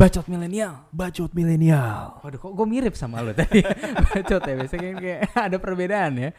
Bacot 0.00 0.24
milenial. 0.32 0.88
Bacot 0.96 1.28
milenial. 1.36 2.24
Waduh, 2.24 2.40
kok 2.40 2.52
gue 2.56 2.64
mirip 2.64 2.96
sama 2.96 3.20
lo 3.20 3.36
tadi? 3.36 3.60
Bacot 4.08 4.40
ya, 4.40 4.54
biasanya 4.56 4.86
kan 4.88 4.96
kayak 4.96 5.20
ada 5.52 5.56
perbedaan 5.60 6.12
ya. 6.16 6.30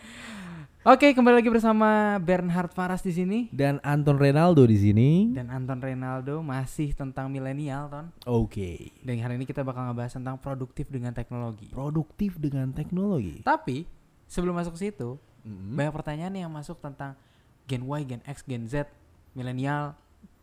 Oke, 0.81 1.13
kembali 1.13 1.45
lagi 1.45 1.53
bersama 1.53 2.17
Bernhard 2.17 2.73
Faras 2.73 3.05
di 3.05 3.13
sini 3.13 3.53
Dan 3.53 3.77
Anton 3.85 4.17
Renaldo 4.17 4.65
di 4.65 4.81
sini. 4.81 5.29
dan 5.29 5.53
Anton 5.53 5.77
Renaldo 5.77 6.41
masih 6.41 6.97
tentang 6.97 7.29
milenial, 7.29 7.85
Ton. 7.85 8.09
Oke. 8.25 8.89
Dan 9.05 9.21
hari 9.21 9.37
ini 9.37 9.45
kita 9.45 9.61
bakal 9.61 9.93
ngebahas 9.93 10.17
tentang 10.17 10.41
produktif 10.41 10.89
dengan 10.89 11.13
teknologi. 11.13 11.69
Produktif 11.69 12.41
dengan 12.41 12.73
teknologi. 12.73 13.45
Tapi 13.45 13.85
sebelum 14.31 14.55
masuk 14.55 14.79
ke 14.79 14.87
situ, 14.87 15.19
Mm-mm. 15.43 15.75
banyak 15.75 15.91
pertanyaan 15.91 16.31
yang 16.31 16.51
masuk 16.51 16.79
tentang 16.79 17.19
Gen 17.67 17.83
Y, 17.83 18.01
Gen 18.07 18.23
X, 18.23 18.47
Gen 18.47 18.63
Z, 18.71 18.87
milenial, 19.35 19.91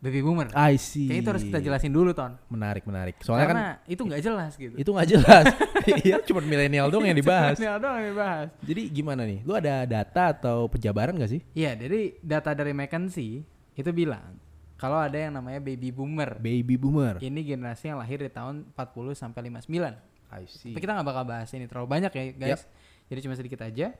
baby 0.04 0.20
boomer. 0.20 0.52
I 0.52 0.76
see. 0.76 1.08
Kayaknya 1.08 1.20
itu 1.24 1.28
harus 1.32 1.44
kita 1.48 1.58
jelasin 1.64 1.92
dulu, 1.96 2.12
Ton. 2.12 2.36
Menarik, 2.52 2.84
menarik. 2.84 3.16
Soalnya 3.24 3.46
kan 3.48 3.56
Karena 3.56 3.68
itu 3.88 4.02
nggak 4.04 4.22
jelas 4.22 4.52
gitu. 4.60 4.74
itu 4.76 4.90
nggak 4.92 5.08
jelas. 5.08 5.44
Iya, 5.88 6.20
cuma 6.20 6.44
milenial 6.44 6.92
doang 6.92 7.08
yang 7.08 7.16
dibahas. 7.16 7.56
Milenial 7.56 7.80
doang 7.80 7.96
yang 7.96 8.08
dibahas. 8.12 8.48
Jadi 8.60 8.82
gimana 8.92 9.24
nih? 9.24 9.40
Lu 9.40 9.56
ada 9.56 9.88
data 9.88 10.36
atau 10.36 10.68
penjabaran 10.68 11.16
gak 11.16 11.32
sih? 11.32 11.40
Iya, 11.56 11.80
jadi 11.80 12.12
data 12.20 12.52
dari 12.52 12.76
McKinsey 12.76 13.40
itu 13.72 13.90
bilang 13.96 14.36
kalau 14.76 15.00
ada 15.00 15.16
yang 15.16 15.32
namanya 15.32 15.64
baby 15.64 15.88
boomer. 15.88 16.36
Baby 16.36 16.76
boomer. 16.76 17.16
Ini 17.24 17.40
generasi 17.40 17.88
yang 17.88 18.04
lahir 18.04 18.20
di 18.20 18.28
tahun 18.28 18.68
40 18.76 19.16
sampai 19.16 19.40
59. 19.48 19.64
I 20.28 20.44
see. 20.44 20.76
Tapi 20.76 20.80
kita 20.84 20.92
nggak 20.92 21.08
bakal 21.08 21.24
bahas 21.24 21.48
ini 21.56 21.64
terlalu 21.64 21.88
banyak 21.88 22.12
ya, 22.12 22.24
guys. 22.36 22.68
Jadi 23.08 23.18
cuma 23.24 23.34
sedikit 23.34 23.60
aja. 23.64 23.92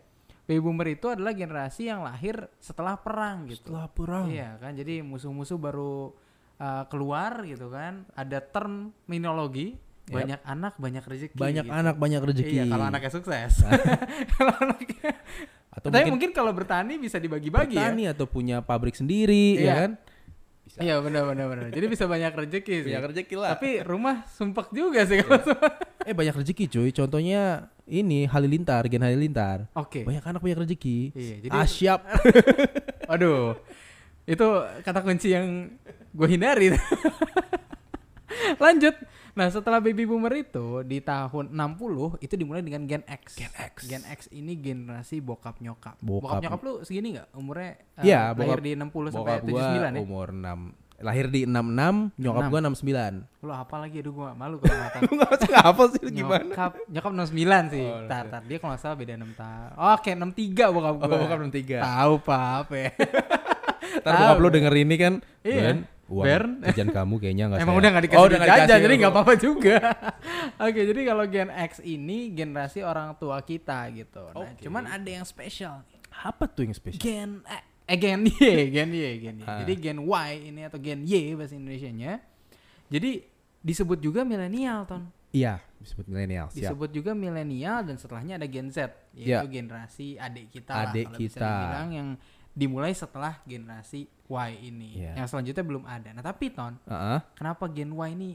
Baby 0.49 0.65
boomer 0.65 0.89
itu 0.89 1.13
adalah 1.13 1.37
generasi 1.37 1.93
yang 1.93 2.01
lahir 2.01 2.49
setelah 2.57 2.97
perang 2.97 3.45
gitu. 3.53 3.69
Setelah 3.69 3.89
perang. 3.93 4.33
Iya 4.33 4.57
kan, 4.57 4.73
jadi 4.73 5.05
musuh-musuh 5.05 5.61
baru 5.61 6.17
uh, 6.57 6.85
keluar 6.89 7.45
gitu 7.45 7.69
kan. 7.69 8.09
Ada 8.17 8.41
terminologi 8.41 9.77
Yap. 10.09 10.17
banyak 10.17 10.41
anak 10.49 10.75
banyak 10.81 11.05
rezeki. 11.05 11.37
Banyak 11.37 11.65
gitu. 11.69 11.77
anak, 11.77 11.95
banyak 12.01 12.23
rezeki. 12.25 12.55
Iya, 12.57 12.65
kalau 12.65 12.85
anaknya 12.89 13.11
sukses. 13.13 13.53
kalau 14.41 14.53
anaknya 14.57 15.11
atau 15.69 15.89
Tapi 15.93 16.01
mungkin, 16.09 16.13
mungkin 16.17 16.31
kalau 16.33 16.53
bertani 16.57 16.97
bisa 16.97 17.21
dibagi-bagi 17.21 17.77
ya. 17.77 17.93
petani 17.93 18.05
atau 18.09 18.25
punya 18.27 18.65
pabrik 18.65 18.97
sendiri, 18.97 19.61
Iya. 19.61 19.69
ya 19.69 19.75
kan? 19.85 19.91
Bisa. 20.65 20.79
Iya 20.81 20.95
benar 21.01 21.23
benar 21.29 21.47
benar. 21.49 21.65
Jadi 21.73 21.87
bisa 21.89 22.05
banyak 22.05 22.33
rezeki 22.33 22.75
sih. 22.89 22.93
Banyak 22.93 23.05
rezeki 23.13 23.35
lah. 23.37 23.51
Tapi 23.57 23.71
rumah 23.85 24.25
sumpek 24.33 24.73
juga 24.73 25.05
sih 25.05 25.21
kalau 25.21 25.41
semua. 25.45 25.71
eh 26.09 26.15
banyak 26.17 26.35
rezeki 26.41 26.65
cuy. 26.73 26.91
Contohnya 26.93 27.69
ini 27.91 28.25
Halilintar, 28.25 28.85
Gen 28.87 29.01
Halilintar. 29.01 29.67
Oke. 29.73 30.03
Banyak 30.03 30.23
anak 30.23 30.41
banyak 30.41 30.59
rezeki. 30.61 30.99
Iya, 31.11 31.35
jadi 31.41 31.51
Asyap. 31.55 32.01
Waduh. 33.11 33.57
Itu 34.23 34.47
kata 34.79 35.01
kunci 35.01 35.31
yang 35.31 35.73
gue 36.11 36.29
hindari. 36.29 36.77
Lanjut. 38.59 38.95
Nah, 39.33 39.47
setelah 39.49 39.79
baby 39.79 40.03
boomer 40.03 40.35
itu 40.37 40.83
di 40.83 40.99
tahun 40.99 41.49
60 41.49 42.19
itu 42.19 42.35
dimulai 42.35 42.59
dengan 42.59 42.83
Gen 42.85 43.07
X. 43.07 43.35
Gen 43.35 43.55
X. 43.55 43.75
Gen 43.87 44.03
X 44.05 44.21
ini 44.31 44.53
generasi 44.55 45.19
bokap 45.19 45.59
nyokap. 45.59 45.95
Bokap. 46.01 46.43
nyokap 46.43 46.61
lu 46.61 46.73
segini 46.83 47.15
nggak 47.15 47.29
umurnya? 47.33 47.79
eh, 47.95 48.05
Iya, 48.05 48.35
lahir 48.35 48.59
bokap- 48.59 48.65
di 48.65 48.71
60 48.75 49.09
sampai 49.09 49.33
Bokap 49.33 49.43
gua 49.47 49.63
79 49.63 49.95
ya. 49.95 50.01
umur 50.03 50.29
6 50.29 50.59
lahir 50.99 51.27
di 51.27 51.47
66, 51.47 52.19
nyokap 52.19 52.43
66. 52.43 52.51
gua 52.51 52.61
69. 52.61 53.47
Lu 53.47 53.53
apa 53.53 53.75
lagi 53.79 53.97
aduh 53.99 54.13
gua 54.13 54.31
malu 54.35 54.59
kalau 54.59 54.75
ngata. 54.77 54.99
Lu 55.01 55.11
enggak 55.15 55.31
usah 55.31 55.63
apa 55.63 55.83
sih 55.89 56.01
lu 56.03 56.11
gimana? 56.13 56.43
Nyokap, 56.45 56.73
nyokap 56.87 57.13
69 57.15 57.71
sih. 57.71 57.87
Oh, 57.87 58.01
tar, 58.05 58.25
tar, 58.27 58.43
dia 58.43 58.57
kalau 58.57 58.71
nggak 58.73 58.83
salah 58.83 58.97
beda 58.97 59.13
6 59.15 59.31
tahun. 59.35 59.71
Oke, 59.95 60.11
63 60.13 60.75
bokap 60.75 60.95
Oh, 60.95 60.99
gua. 61.01 61.17
bokap 61.17 61.39
63. 61.41 61.79
Tahu 61.79 62.15
Pak, 62.21 62.43
apa 62.61 62.75
ya? 62.77 62.91
Ntar 64.03 64.13
bokap 64.13 64.39
lu 64.39 64.49
denger 64.51 64.75
ini 64.77 64.95
kan, 64.95 65.15
Iya. 65.41 65.55
Bern, 65.63 65.79
uang 66.09 66.25
Bern. 66.25 66.51
jajan 66.65 66.89
kamu 66.91 67.15
kayaknya 67.19 67.45
enggak 67.47 67.61
Emang 67.65 67.77
udah 67.77 67.89
nggak 67.89 68.05
dikasih 68.05 68.19
oh, 68.19 68.27
udah 68.27 68.39
jajan, 68.39 68.49
dikasih. 68.59 68.83
jadi 68.83 68.95
nggak 68.99 69.13
apa-apa 69.13 69.35
juga. 69.37 69.77
Oke, 70.67 70.81
jadi 70.83 71.01
kalau 71.05 71.25
Gen 71.25 71.51
X 71.53 71.73
ini 71.81 72.19
generasi 72.33 72.81
orang 72.83 73.15
tua 73.15 73.39
kita 73.41 73.87
gitu. 73.93 74.25
Nah, 74.33 74.51
Oke. 74.51 74.61
cuman 74.61 74.85
ada 74.85 75.07
yang 75.09 75.23
spesial. 75.23 75.85
nih. 75.85 75.97
Apa 76.19 76.49
tuh 76.49 76.67
yang 76.67 76.75
spesial? 76.75 76.99
Gen 76.99 77.31
X, 77.47 77.63
eh 77.89 77.97
Gen 77.97 78.21
Y, 78.23 78.37
Gen 78.69 78.91
Y, 78.91 79.01
Gen 79.19 79.37
Y. 79.39 79.45
Ah. 79.45 79.65
Jadi 79.65 79.73
Gen 79.79 79.99
Y 79.99 80.31
ini 80.45 80.61
atau 80.63 80.77
Gen 80.77 81.01
Y 81.03 81.33
bahasa 81.33 81.55
Indonesianya. 81.55 82.21
Jadi 82.87 83.25
disebut 83.59 83.99
juga 83.99 84.23
milenial, 84.23 84.85
Ton. 84.85 85.09
Iya, 85.29 85.61
disebut 85.79 86.05
milenial. 86.07 86.49
Siap. 86.49 86.73
disebut 86.73 86.91
juga 86.91 87.13
milenial 87.13 87.83
dan 87.83 87.97
setelahnya 87.97 88.37
ada 88.37 88.47
Gen 88.47 88.69
Z 88.69 88.89
yaitu 89.13 89.29
Ya. 89.29 89.45
generasi 89.45 90.17
adik 90.17 90.49
kita 90.51 90.73
lah 90.73 90.89
Adik 90.89 91.05
kalau 91.07 91.19
bisa 91.19 91.37
kita. 91.37 91.49
dibilang 91.49 91.89
yang 91.91 92.09
dimulai 92.51 92.93
setelah 92.93 93.35
generasi 93.43 94.09
Y 94.25 94.51
ini 94.65 94.91
Ya. 94.99 95.13
yang 95.15 95.27
selanjutnya 95.27 95.63
belum 95.63 95.85
ada 95.85 96.11
nah 96.11 96.23
tapi 96.23 96.49
ton 96.49 96.81
Heeh. 96.83 97.19
kenapa 97.35 97.69
Gen 97.69 97.93
Y 97.93 98.09
ini 98.11 98.29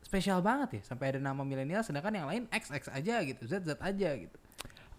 spesial 0.00 0.38
banget 0.40 0.68
ya 0.74 0.82
sampai 0.84 1.06
ada 1.08 1.20
nama 1.22 1.40
milenial 1.40 1.80
sedangkan 1.80 2.12
yang 2.12 2.26
lain 2.26 2.42
XX 2.48 2.82
aja 2.90 3.14
gitu 3.22 3.42
ZZ 3.44 3.74
aja 3.74 4.10
gitu 4.12 4.36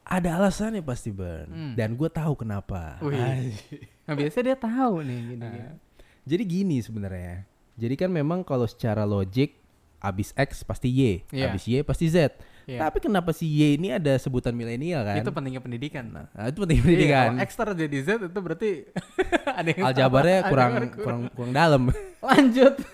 Ada 0.05 0.37
alasannya 0.37 0.85
pasti, 0.85 1.09
Bern. 1.09 1.49
Hmm. 1.49 1.73
Dan 1.73 1.97
gue 1.97 2.05
tahu 2.07 2.37
kenapa. 2.37 3.01
Wih. 3.01 3.57
Nah 4.05 4.13
biasanya 4.13 4.53
dia 4.53 4.57
tahu 4.61 5.01
nih 5.01 5.19
gini, 5.33 5.45
gini. 5.49 5.69
Jadi 6.29 6.43
gini 6.45 6.77
sebenarnya. 6.77 7.41
Jadi 7.73 7.97
kan 7.97 8.13
memang 8.13 8.45
kalau 8.45 8.69
secara 8.69 9.01
logik 9.01 9.57
abis 9.97 10.29
X 10.37 10.61
pasti 10.61 10.93
Y, 10.93 11.25
Iya. 11.33 11.49
abis 11.49 11.65
Y 11.65 11.81
pasti 11.81 12.05
Z. 12.05 12.37
Iya. 12.65 12.89
Tapi 12.89 12.97
kenapa 12.97 13.29
si 13.29 13.45
Y 13.45 13.77
ini 13.77 13.93
ada 13.93 14.17
sebutan 14.17 14.57
milenial 14.57 15.05
kan? 15.05 15.21
itu 15.21 15.29
pentingnya 15.29 15.61
pendidikan 15.61 16.05
nah, 16.09 16.25
itu 16.49 16.57
penting 16.57 16.77
Iya, 16.77 16.85
pendidikan. 16.85 17.29
kalau 17.37 17.45
X 17.45 17.49
terjadi 17.53 17.97
Z 18.01 18.09
itu 18.25 18.39
berarti 18.41 18.69
ada 19.61 19.69
yang 19.69 19.85
Aljabarnya 19.85 20.39
kurang 20.49 20.71
aljabar 20.73 20.97
kurang 20.97 21.21
kurang 21.37 21.51
dalam. 21.53 21.81
lanjut 22.29 22.73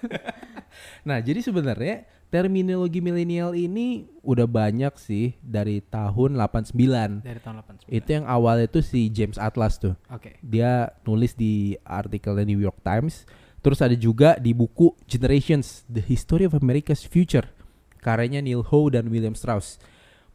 Nah, 1.08 1.20
jadi 1.20 1.42
sebenarnya 1.44 2.08
terminologi 2.32 3.04
milenial 3.04 3.52
ini 3.52 4.08
udah 4.24 4.48
banyak 4.48 4.96
sih 4.96 5.36
dari 5.44 5.84
tahun 5.84 6.40
89. 6.40 6.72
dari 7.28 7.40
tahun 7.44 7.56
89 7.60 7.92
Itu 7.92 8.10
yang 8.16 8.26
awal 8.30 8.64
itu 8.64 8.80
si 8.80 9.12
James 9.12 9.36
Atlas 9.36 9.76
tuh. 9.82 10.00
oke 10.08 10.40
Dia 10.40 10.96
nulis 11.04 11.36
di 11.36 11.76
artikelnya 11.84 12.48
New 12.48 12.62
York 12.62 12.80
Times. 12.88 13.28
Terus 13.62 13.84
ada 13.84 13.94
juga 13.94 14.40
di 14.42 14.56
buku 14.56 14.96
Generations: 15.06 15.84
The 15.92 16.02
History 16.02 16.48
of 16.48 16.56
America's 16.58 17.04
Future 17.06 17.46
karyanya 18.02 18.42
Neil 18.44 18.66
Ho 18.66 18.90
dan 18.90 19.08
William 19.08 19.38
Strauss. 19.38 19.78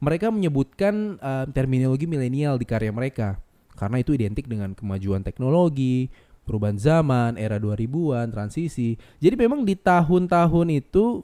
Mereka 0.00 0.30
menyebutkan 0.32 1.18
eh, 1.20 1.46
terminologi 1.52 2.08
milenial 2.08 2.56
di 2.56 2.64
karya 2.64 2.94
mereka 2.94 3.42
karena 3.76 4.00
itu 4.00 4.16
identik 4.16 4.48
dengan 4.48 4.72
kemajuan 4.72 5.20
teknologi, 5.20 6.08
perubahan 6.48 6.80
zaman, 6.80 7.36
era 7.36 7.60
2000-an, 7.60 8.32
transisi. 8.32 8.96
Jadi 9.20 9.36
memang 9.36 9.68
di 9.68 9.76
tahun-tahun 9.76 10.72
itu 10.72 11.20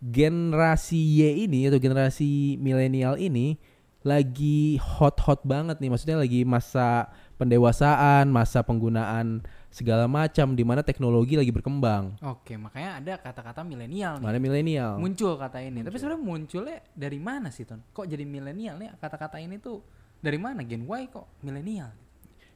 generasi 0.00 0.96
Y 0.96 1.44
ini 1.44 1.68
atau 1.68 1.76
generasi 1.76 2.56
milenial 2.56 3.20
ini 3.20 3.60
lagi 4.00 4.80
hot-hot 4.80 5.44
banget 5.44 5.76
nih. 5.76 5.92
Maksudnya 5.92 6.18
lagi 6.24 6.40
masa 6.48 7.12
pendewasaan, 7.36 8.32
masa 8.32 8.64
penggunaan 8.64 9.44
segala 9.70 10.10
macam 10.10 10.58
di 10.58 10.66
mana 10.66 10.82
teknologi 10.82 11.38
lagi 11.38 11.54
berkembang. 11.54 12.18
Oke, 12.26 12.58
makanya 12.58 12.98
ada 12.98 13.12
kata-kata 13.16 13.62
milenial 13.62 14.18
nih. 14.18 14.26
Mana 14.26 14.38
milenial? 14.42 14.98
Muncul 14.98 15.38
kata 15.38 15.62
ini. 15.62 15.86
Tapi 15.86 15.94
sebenarnya 15.94 16.20
munculnya 16.20 16.78
dari 16.90 17.18
mana 17.22 17.54
sih, 17.54 17.62
Ton? 17.62 17.78
Kok 17.94 18.04
jadi 18.04 18.26
milenial 18.26 18.74
nih? 18.76 18.98
Kata-kata 18.98 19.38
ini 19.38 19.62
tuh 19.62 19.78
dari 20.18 20.36
mana? 20.36 20.66
Gen 20.66 20.84
Y 20.84 21.02
kok 21.06 21.26
milenial? 21.40 21.94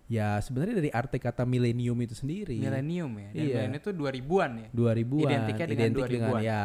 Ya 0.04 0.36
sebenarnya 0.36 0.84
dari 0.84 0.90
arti 0.92 1.16
kata 1.16 1.48
milenium 1.48 1.96
itu 2.02 2.12
sendiri. 2.12 2.58
Milenium 2.60 3.08
ya. 3.16 3.28
Dan 3.32 3.40
Iya. 3.40 3.54
milenium 3.64 3.78
itu 3.78 3.90
2000-an 3.94 4.50
ya. 4.58 4.68
2000-an. 4.74 5.24
Identiknya 5.30 5.66
dengan 5.70 5.86
identik 5.88 6.04
2000-an. 6.20 6.42
ya. 6.42 6.62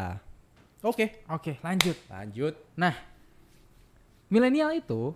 Oke, 0.79 1.05
Oke, 1.29 1.51
lanjut. 1.61 1.95
lanjut. 2.09 2.55
Nah, 2.73 2.95
milenial 4.27 4.71
itu 4.73 5.13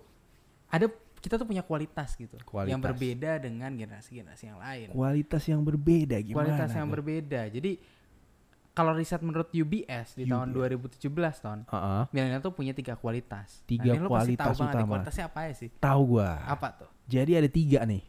ada 0.70 0.88
kita 1.24 1.40
tuh 1.40 1.48
punya 1.48 1.64
kualitas 1.64 2.20
gitu. 2.20 2.36
Kualitas. 2.44 2.76
Yang 2.76 2.82
berbeda 2.84 3.32
dengan 3.40 3.72
generasi-generasi 3.72 4.44
yang 4.44 4.60
lain. 4.60 4.88
Kualitas 4.92 5.44
yang 5.48 5.64
berbeda 5.64 6.20
gimana? 6.20 6.36
kualitas 6.44 6.70
yang 6.76 6.88
tuh? 6.92 6.94
berbeda. 7.00 7.42
Jadi 7.48 7.72
kalau 8.74 8.92
riset 8.92 9.22
menurut 9.22 9.48
UBS 9.54 10.18
di 10.18 10.26
tahun 10.26 10.50
2017 10.52 10.98
tahun 11.40 11.60
Heeh. 11.70 12.04
milenial 12.10 12.42
tuh 12.42 12.52
punya 12.52 12.74
tiga 12.76 13.00
kualitas. 13.00 13.62
Tiga 13.64 13.94
ini 13.94 14.02
lu 14.02 14.10
pasti 14.12 14.34
kualitas 14.36 14.46
tahu 14.52 14.60
nih, 14.60 14.72
utama. 14.76 14.90
kualitasnya 14.92 15.26
apa 15.32 15.40
ya 15.48 15.54
sih? 15.56 15.70
Tahu 15.80 16.02
gua. 16.10 16.32
Apa 16.44 16.68
tuh? 16.76 16.90
Jadi 17.08 17.32
ada 17.40 17.48
tiga 17.48 17.80
nih. 17.88 18.04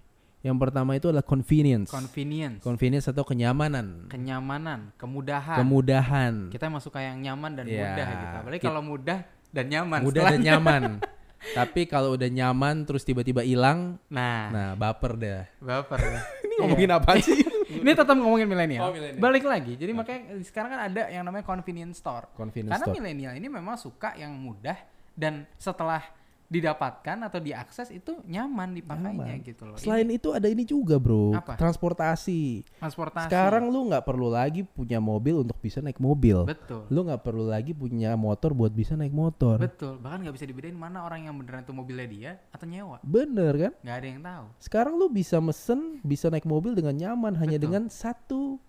Yang 0.45 0.57
pertama 0.61 0.91
itu 0.93 1.07
adalah 1.09 1.25
convenience. 1.25 1.89
Convenience, 1.89 2.61
convenience 2.61 3.07
atau 3.09 3.25
kenyamanan. 3.25 4.11
kenyamanan, 4.13 4.93
kemudahan. 4.99 5.57
Kemudahan. 5.57 6.35
Kita 6.53 6.69
masuk 6.69 6.93
ke 6.93 7.01
yang 7.01 7.17
nyaman 7.23 7.57
dan 7.57 7.65
Iya. 7.65 7.81
mudah 7.81 8.09
gitu. 8.11 8.35
Apalagi 8.43 8.61
Ki- 8.61 8.69
kalau 8.69 8.83
mudah 8.85 9.19
dan 9.55 9.67
nyaman. 9.71 10.01
Mudah 10.03 10.23
dan 10.35 10.41
nyaman. 10.43 10.83
Tapi 11.53 11.85
kalau 11.85 12.17
udah 12.17 12.29
nyaman 12.31 12.89
terus 12.89 13.05
tiba-tiba 13.05 13.45
hilang, 13.45 14.01
Nah, 14.09 14.49
nah 14.49 14.69
baper 14.73 15.13
deh. 15.21 15.45
baper. 15.61 16.01
Ini 16.49 16.55
ngomongin 16.63 16.91
apa 16.97 17.19
sih? 17.21 17.45
Ini 17.85 17.91
tetap 17.93 18.17
ngomongin 18.17 18.49
milenial. 18.49 18.89
Oh. 18.89 18.95
Balik 19.21 19.45
lagi. 19.45 19.77
Jadi 19.77 19.93
makanya 19.93 20.39
sekarang 20.47 20.71
kan 20.73 20.81
ada 20.89 21.03
yang 21.11 21.27
namanya 21.27 21.45
convenience 21.45 22.01
store. 22.01 22.31
Convenience 22.33 22.73
Karena 22.73 22.87
milenial 22.89 23.33
ini 23.35 23.49
memang 23.51 23.75
suka 23.77 24.15
yang 24.15 24.33
mudah 24.33 24.79
dan 25.13 25.45
setelah 25.59 26.01
didapatkan 26.45 27.19
atau 27.25 27.41
diakses 27.41 27.89
itu 27.89 28.21
nyaman 28.25 28.77
dipakainya 28.77 29.11
Nyaman. 29.37 29.49
gitu 29.49 29.63
loh. 29.65 29.77
Selain 29.77 30.07
itu 30.07 30.29
ada 30.31 30.45
ini 30.47 30.63
juga 30.63 31.01
bro, 31.01 31.33
Apa? 31.35 31.57
transportasi. 31.57 32.63
transportasi. 32.79 33.27
Sekarang 33.33 33.73
lu 33.73 33.89
nggak 33.89 34.05
perlu 34.05 34.29
lagi 34.29 34.63
punya 34.63 35.01
mobil 35.01 35.41
untuk 35.41 35.57
bisa 35.59 35.81
naik 35.81 35.97
mobil. 35.99 36.45
betul. 36.45 36.85
Lu 36.93 37.03
nggak 37.03 37.25
perlu 37.25 37.49
lagi 37.49 37.73
punya 37.73 38.13
motor 38.15 38.53
buat 38.53 38.71
bisa 38.71 38.95
naik 38.95 39.11
motor. 39.11 39.57
Betul. 39.57 39.97
Bahkan 39.99 40.21
nggak 40.23 40.35
bisa 40.37 40.47
dibedain 40.47 40.77
mana 40.77 41.03
orang 41.03 41.27
yang 41.27 41.35
beneran 41.35 41.65
itu 41.65 41.73
mobilnya 41.73 42.07
dia 42.07 42.33
atau 42.53 42.65
nyewa. 42.65 43.01
Bener 43.03 43.53
kan? 43.59 43.73
nggak 43.81 43.97
ada 43.97 44.07
yang 44.07 44.21
tahu. 44.21 44.47
Sekarang 44.61 44.95
lu 44.95 45.07
bisa 45.09 45.41
mesen, 45.41 45.99
bisa 46.01 46.29
naik 46.29 46.45
mobil 46.45 46.77
dengan 46.77 46.95
nyaman 46.95 47.35
hanya 47.37 47.57
Betul. 47.57 47.65
dengan 47.67 47.83
satu 47.89 48.61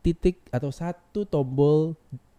titik 0.00 0.38
atau 0.48 0.70
satu 0.70 1.22
tombol 1.22 1.92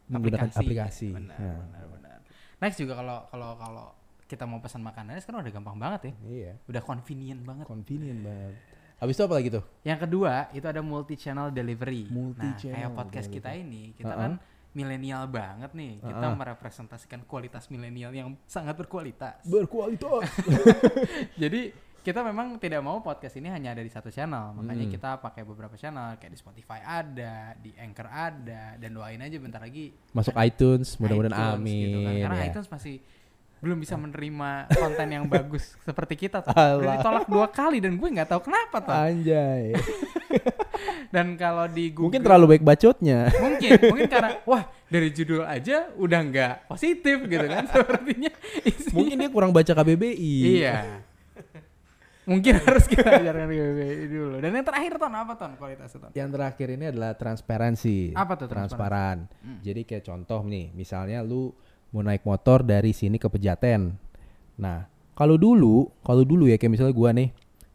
menggunakan 0.07 0.49
aplikasi. 0.49 1.11
Benar, 1.11 1.35
Nah, 1.35 1.55
benar, 1.61 1.85
benar. 1.91 2.17
Next 2.57 2.79
juga 2.79 2.95
kalau 2.95 3.27
kalau 3.27 3.51
kalau 3.53 3.85
kita 4.27 4.43
mau 4.43 4.59
pesan 4.59 4.79
makanannya 4.79 5.17
sekarang 5.17 5.39
udah 5.41 5.53
gampang 5.53 5.77
banget 5.77 6.01
ya. 6.03 6.13
Iya, 6.21 6.51
Udah 6.65 6.81
convenient 6.81 7.41
banget. 7.41 7.65
convenient 7.65 8.19
banget. 8.21 8.53
Habis 8.97 9.13
itu 9.13 9.23
apa 9.23 9.35
lagi 9.35 9.49
tuh? 9.49 9.63
Yang 9.81 9.99
kedua 10.03 10.33
itu 10.51 10.65
ada 10.65 10.81
multi 10.81 11.15
channel 11.15 11.47
delivery. 11.49 12.05
nah, 12.05 12.13
Multi-channel 12.13 12.75
kayak 12.83 12.91
podcast 12.93 13.27
kita 13.29 13.49
ini, 13.53 13.93
kita 13.93 14.09
Uh-uh. 14.09 14.19
kan 14.19 14.31
milenial 14.69 15.23
banget 15.25 15.71
nih. 15.71 16.01
Kita 16.01 16.17
Uh-uh. 16.23 16.35
merepresentasikan 16.35 17.23
kualitas 17.23 17.65
milenial 17.67 18.11
yang 18.11 18.35
sangat 18.43 18.75
berkualitas. 18.75 19.41
Berkualitas. 19.43 20.27
Jadi 21.41 21.61
kita 22.01 22.23
memang 22.23 22.55
tidak 22.55 22.79
mau 22.79 22.99
podcast 22.99 23.35
ini 23.35 23.47
hanya 23.47 23.71
ada 23.71 23.83
di 23.83 23.91
satu 23.91 24.07
channel, 24.07 24.55
makanya 24.55 24.87
Hmm. 24.87 24.93
kita 24.93 25.09
pakai 25.19 25.43
beberapa 25.43 25.75
channel 25.75 26.15
kayak 26.15 26.31
di 26.31 26.39
Spotify 26.39 26.79
ada, 26.79 27.51
di 27.53 27.75
Anchor 27.75 28.07
ada, 28.07 28.63
dan 28.75 28.89
doain 28.89 29.19
aja 29.19 29.35
bentar 29.35 29.59
lagi 29.59 29.91
Masuk 30.09 30.31
iTunes, 30.37 30.95
mudah-mudahan 30.97 31.35
iTunes 31.35 31.59
amin. 31.59 31.83
gitu 31.83 31.97
kan. 31.99 32.13
Karena 32.23 32.37
ya. 32.37 32.45
iTunes 32.47 32.67
masih 32.69 32.95
belum 33.57 33.77
bisa 33.81 33.97
menerima 33.97 34.69
konten 34.69 35.07
yang 35.09 35.25
bagus 35.25 35.73
seperti 35.87 36.27
kita 36.27 36.45
tuh. 36.45 36.53
Udah 36.53 37.01
ditolak 37.01 37.25
dua 37.25 37.47
kali 37.49 37.81
dan 37.81 37.97
gue 37.97 38.09
nggak 38.09 38.29
tahu 38.29 38.41
kenapa 38.45 38.77
tuh. 38.83 38.93
Anjay. 38.93 39.73
Dan 41.13 41.39
kalau 41.39 41.65
di 41.65 41.89
Google 41.89 42.13
Mungkin 42.13 42.21
terlalu 42.21 42.45
baik 42.53 42.63
bacotnya. 42.67 43.31
mungkin 43.41 43.71
mungkin 43.89 44.07
karena 44.11 44.37
wah 44.45 44.69
dari 44.85 45.09
judul 45.09 45.41
aja 45.41 45.89
udah 45.97 46.19
nggak 46.21 46.53
positif 46.69 47.25
gitu 47.25 47.45
kan 47.49 47.65
sepertinya 47.73 48.29
isinya. 48.61 48.93
Mungkin 48.93 49.15
dia 49.17 49.29
kurang 49.31 49.51
baca 49.55 49.71
KBBI. 49.73 50.35
iya 50.61 51.01
mungkin 52.27 52.59
harus 52.59 52.83
kita 52.91 53.07
ajarkan 53.07 53.47
KBBI 53.47 54.05
dulu 54.11 54.35
dan 54.43 54.51
yang 54.51 54.67
terakhir 54.67 54.99
ton 54.99 55.15
apa 55.15 55.33
ton 55.39 55.51
kualitasnya 55.55 55.99
ton 56.03 56.11
Yang 56.11 56.29
terakhir 56.35 56.67
ini 56.75 56.85
adalah 56.91 57.11
transparansi. 57.15 57.97
Apa 58.11 58.33
tuh 58.35 58.51
transparan? 58.51 59.17
Hmm. 59.39 59.63
Jadi 59.63 59.87
kayak 59.87 60.03
contoh 60.03 60.43
nih, 60.43 60.75
misalnya 60.75 61.23
lu 61.23 61.55
mau 61.91 62.03
naik 62.03 62.23
motor 62.27 62.63
dari 62.63 62.91
sini 62.91 63.15
ke 63.17 63.27
Pejaten. 63.31 63.95
Nah, 64.59 64.89
kalau 65.15 65.39
dulu, 65.39 65.89
kalau 66.03 66.21
dulu 66.27 66.45
ya 66.49 66.59
kayak 66.59 66.77
misalnya 66.77 66.95
gua 66.95 67.09
nih, 67.15 67.29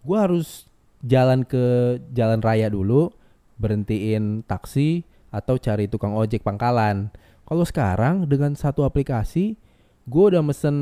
gua 0.05 0.29
harus 0.29 0.67
jalan 1.03 1.43
ke 1.43 1.99
jalan 2.15 2.39
raya 2.39 2.71
dulu, 2.71 3.11
berhentiin 3.59 4.47
taksi 4.47 5.03
atau 5.33 5.59
cari 5.59 5.91
tukang 5.91 6.15
ojek 6.15 6.45
pangkalan. 6.45 7.11
Kalau 7.43 7.65
sekarang 7.67 8.25
dengan 8.31 8.55
satu 8.55 8.87
aplikasi, 8.87 9.59
gue 10.03 10.25
udah 10.35 10.43
mesen, 10.43 10.77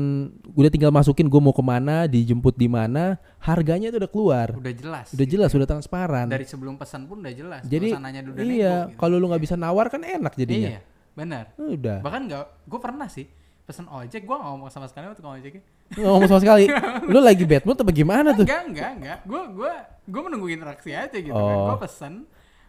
udah 0.53 0.69
tinggal 0.69 0.89
masukin 0.93 1.29
gue 1.29 1.41
mau 1.41 1.53
ke 1.53 1.61
mana, 1.61 2.05
dijemput 2.05 2.57
di 2.57 2.65
mana, 2.65 3.17
harganya 3.37 3.89
itu 3.93 3.97
udah 4.01 4.11
keluar, 4.11 4.47
udah 4.57 4.73
jelas 4.73 5.07
udah 5.13 5.25
gitu 5.25 5.33
jelas, 5.37 5.49
ya. 5.51 5.57
udah 5.61 5.69
transparan. 5.69 6.25
dari 6.29 6.45
sebelum 6.45 6.77
pesan 6.77 7.05
pun 7.05 7.21
udah 7.21 7.33
jelas 7.33 7.61
Jadi 7.65 7.93
iya, 8.41 8.89
gitu. 8.89 8.97
kalau 8.97 9.21
lu 9.21 9.29
nggak 9.29 9.43
bisa 9.43 9.55
nawar 9.57 9.93
kan 9.93 10.01
enak 10.01 10.33
jadinya. 10.33 10.77
iya 10.77 10.81
benar 11.13 11.51
Udah. 11.55 11.99
bahkan 11.99 12.25
nggak 12.25 12.45
gue 12.63 12.79
pernah 12.79 13.07
sih 13.07 13.27
pesen 13.61 13.85
ojek 13.85 14.21
gue 14.21 14.37
ngomong 14.37 14.67
sama 14.67 14.85
sekali 14.85 15.07
ojeknya 15.07 15.63
Nggak 15.91 16.07
ngomong 16.07 16.29
sama 16.29 16.39
sekali. 16.39 16.65
lu 17.03 17.19
lagi 17.19 17.43
bad 17.43 17.63
mood 17.63 17.75
apa 17.75 17.91
gimana 17.91 18.31
tuh? 18.31 18.47
enggak 18.47 18.63
enggak 18.65 18.91
enggak 18.95 19.19
gue 19.21 19.41
gue 19.53 19.73
gue 20.07 20.21
menunggu 20.23 20.47
interaksi 20.49 20.91
aja 20.91 21.11
gitu 21.11 21.31
kan 21.31 21.55
Oh. 21.57 21.67
gue 21.67 21.77
pesen 21.83 22.13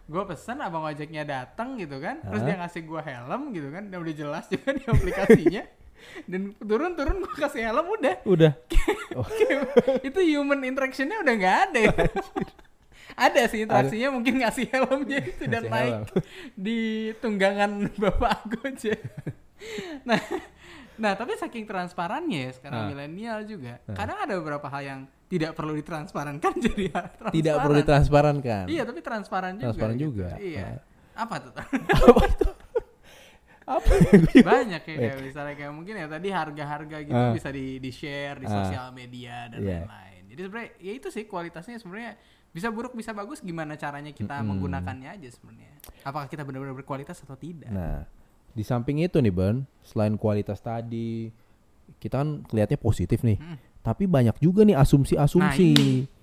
gue 0.03 0.23
pesen 0.27 0.57
abang 0.59 0.83
ojeknya 0.83 1.23
datang 1.23 1.79
gitu 1.79 1.97
kan 1.97 2.19
terus 2.19 2.43
dia 2.43 2.59
ngasih 2.59 2.83
gue 2.83 3.01
helm 3.01 3.41
gitu 3.51 3.71
kan 3.71 3.87
dan 3.87 3.97
udah 3.97 4.11
jelas 4.13 4.43
juga 4.45 4.69
di 4.69 4.83
aplikasinya 4.83 5.63
dan 6.29 6.41
turun 6.59 6.91
turun 6.93 7.15
gue 7.23 7.31
kasih 7.33 7.63
helm 7.63 7.87
udah 7.89 8.15
Udah. 8.25 8.51
itu 10.07 10.19
human 10.21 10.59
interactionnya 10.61 11.23
udah 11.23 11.33
nggak 11.33 11.57
ada 11.63 11.79
ya. 11.79 11.93
ada 13.15 13.41
sih 13.45 13.61
interaksinya 13.61 14.09
mungkin 14.09 14.33
ngasih 14.37 14.65
helmnya 14.67 15.19
itu 15.21 15.43
dan 15.45 15.61
Ngasih 15.61 15.71
naik 15.71 15.93
helm. 15.93 16.21
di 16.55 16.79
tunggangan 17.17 17.71
bapak 18.01 18.37
Gojek. 18.47 18.99
nah, 20.01 20.19
nah 20.95 21.13
tapi 21.13 21.33
saking 21.35 21.63
transparannya 21.63 22.39
ya 22.45 22.51
sekarang 22.53 22.79
Ah. 22.79 22.87
milenial 22.87 23.39
juga, 23.43 23.79
kadang 23.89 24.17
ada 24.19 24.33
beberapa 24.35 24.67
hal 24.67 24.81
yang 24.81 24.99
tidak 25.25 25.53
perlu 25.53 25.73
ditransparankan 25.73 26.53
jadi 26.65 26.83
transparan. 26.89 27.31
Tidak 27.31 27.55
perlu 27.57 27.75
ditransparankan. 27.79 28.63
Iya, 28.67 28.83
tapi 28.83 28.99
transparan 28.99 29.53
juga. 29.55 29.65
Transparan 29.67 29.95
gitu. 29.95 30.03
juga. 30.05 30.29
Iya. 30.37 30.67
Apa 31.13 31.35
tuh? 31.39 31.53
Apa 31.55 32.23
itu? 32.27 32.49
Apa? 33.63 33.91
Banyak 34.43 34.83
ya 34.83 34.95
kayak 34.99 35.17
misalnya 35.23 35.55
kayak 35.55 35.71
mungkin 35.71 35.95
ya 35.95 36.05
tadi 36.05 36.27
harga-harga 36.29 36.97
gitu 36.99 37.15
Ah. 37.15 37.31
bisa 37.31 37.47
di 37.47 37.79
di 37.79 37.89
share 37.89 38.37
di 38.37 38.45
Ah. 38.45 38.53
sosial 38.59 38.87
media 38.91 39.47
dan 39.47 39.59
Iya. 39.59 39.71
lain-lain. 39.81 40.21
Jadi 40.27 40.39
sebenarnya 40.41 40.71
ya 40.77 40.91
itu 40.93 41.07
sih 41.07 41.23
kualitasnya 41.23 41.77
sebenarnya 41.77 42.13
bisa 42.53 42.69
buruk 42.69 42.93
bisa 42.93 43.11
bagus 43.11 43.41
gimana 43.41 43.73
caranya 43.73 44.09
kita 44.09 44.37
Mm-mm. 44.37 44.53
menggunakannya 44.53 45.09
aja 45.11 45.27
sebenarnya. 45.27 45.73
Apakah 46.01 46.27
kita 46.27 46.41
benar-benar 46.41 46.73
berkualitas 46.75 47.17
atau 47.17 47.33
tidak? 47.33 47.67
Nah, 47.67 48.05
di 48.49 48.61
samping 48.61 49.01
itu 49.01 49.17
nih, 49.17 49.29
Ben, 49.29 49.55
selain 49.81 50.13
kualitas 50.13 50.57
tadi, 50.57 51.33
kita 51.97 52.21
kan 52.21 52.45
kelihatannya 52.45 52.77
positif 52.77 53.19
nih. 53.21 53.35
Mm. 53.35 53.57
Tapi 53.81 54.05
banyak 54.05 54.37
juga 54.37 54.61
nih 54.63 54.77
asumsi-asumsi. 54.77 55.71
Nah, 55.73 56.21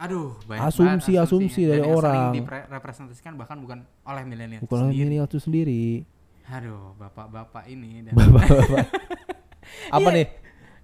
Aduh, 0.00 0.34
banyak 0.44 0.62
Asumsi- 0.64 0.82
banget 0.82 0.98
asumsi 0.98 1.12
asumsinya. 1.20 1.68
dari 1.68 1.78
Dan 1.78 1.84
yang 1.84 1.94
orang. 1.94 2.14
sering 2.32 2.46
direpresentasikan 2.66 3.32
bahkan 3.36 3.56
bukan 3.56 3.78
oleh 4.02 4.22
milenial 4.24 4.58
Bukan 4.60 4.78
oleh 4.80 4.90
milenial 4.92 5.26
itu 5.26 5.38
sendiri. 5.38 6.02
Aduh, 6.44 6.94
bapak-bapak 6.96 7.64
ini 7.66 8.02
dan 8.02 8.14
Bapak-bapak. 8.18 8.86
Apa 9.94 10.02
Iya. 10.04 10.10
nih? 10.12 10.26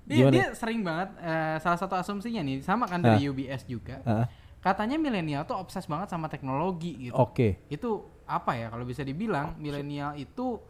Dia, 0.05 0.17
Gimana? 0.17 0.33
dia 0.33 0.47
sering 0.55 0.81
banget 0.81 1.09
eh, 1.19 1.56
salah 1.59 1.77
satu 1.77 1.95
asumsinya 1.95 2.41
nih 2.41 2.62
sama 2.62 2.87
kan 2.87 2.99
dari 2.99 3.21
Ah. 3.21 3.29
UBS 3.29 3.62
juga. 3.65 4.00
Ah, 4.03 4.25
Katanya 4.69 4.97
milenial 4.97 5.43
tuh 5.43 5.56
obses 5.56 5.85
banget 5.85 6.09
sama 6.09 6.29
teknologi 6.29 7.09
gitu. 7.09 7.17
Oke. 7.17 7.65
Itu 7.67 8.05
apa 8.29 8.53
ya 8.53 8.69
kalau 8.69 8.85
bisa 8.85 9.00
dibilang 9.00 9.56
milenial 9.56 10.12
itu 10.15 10.61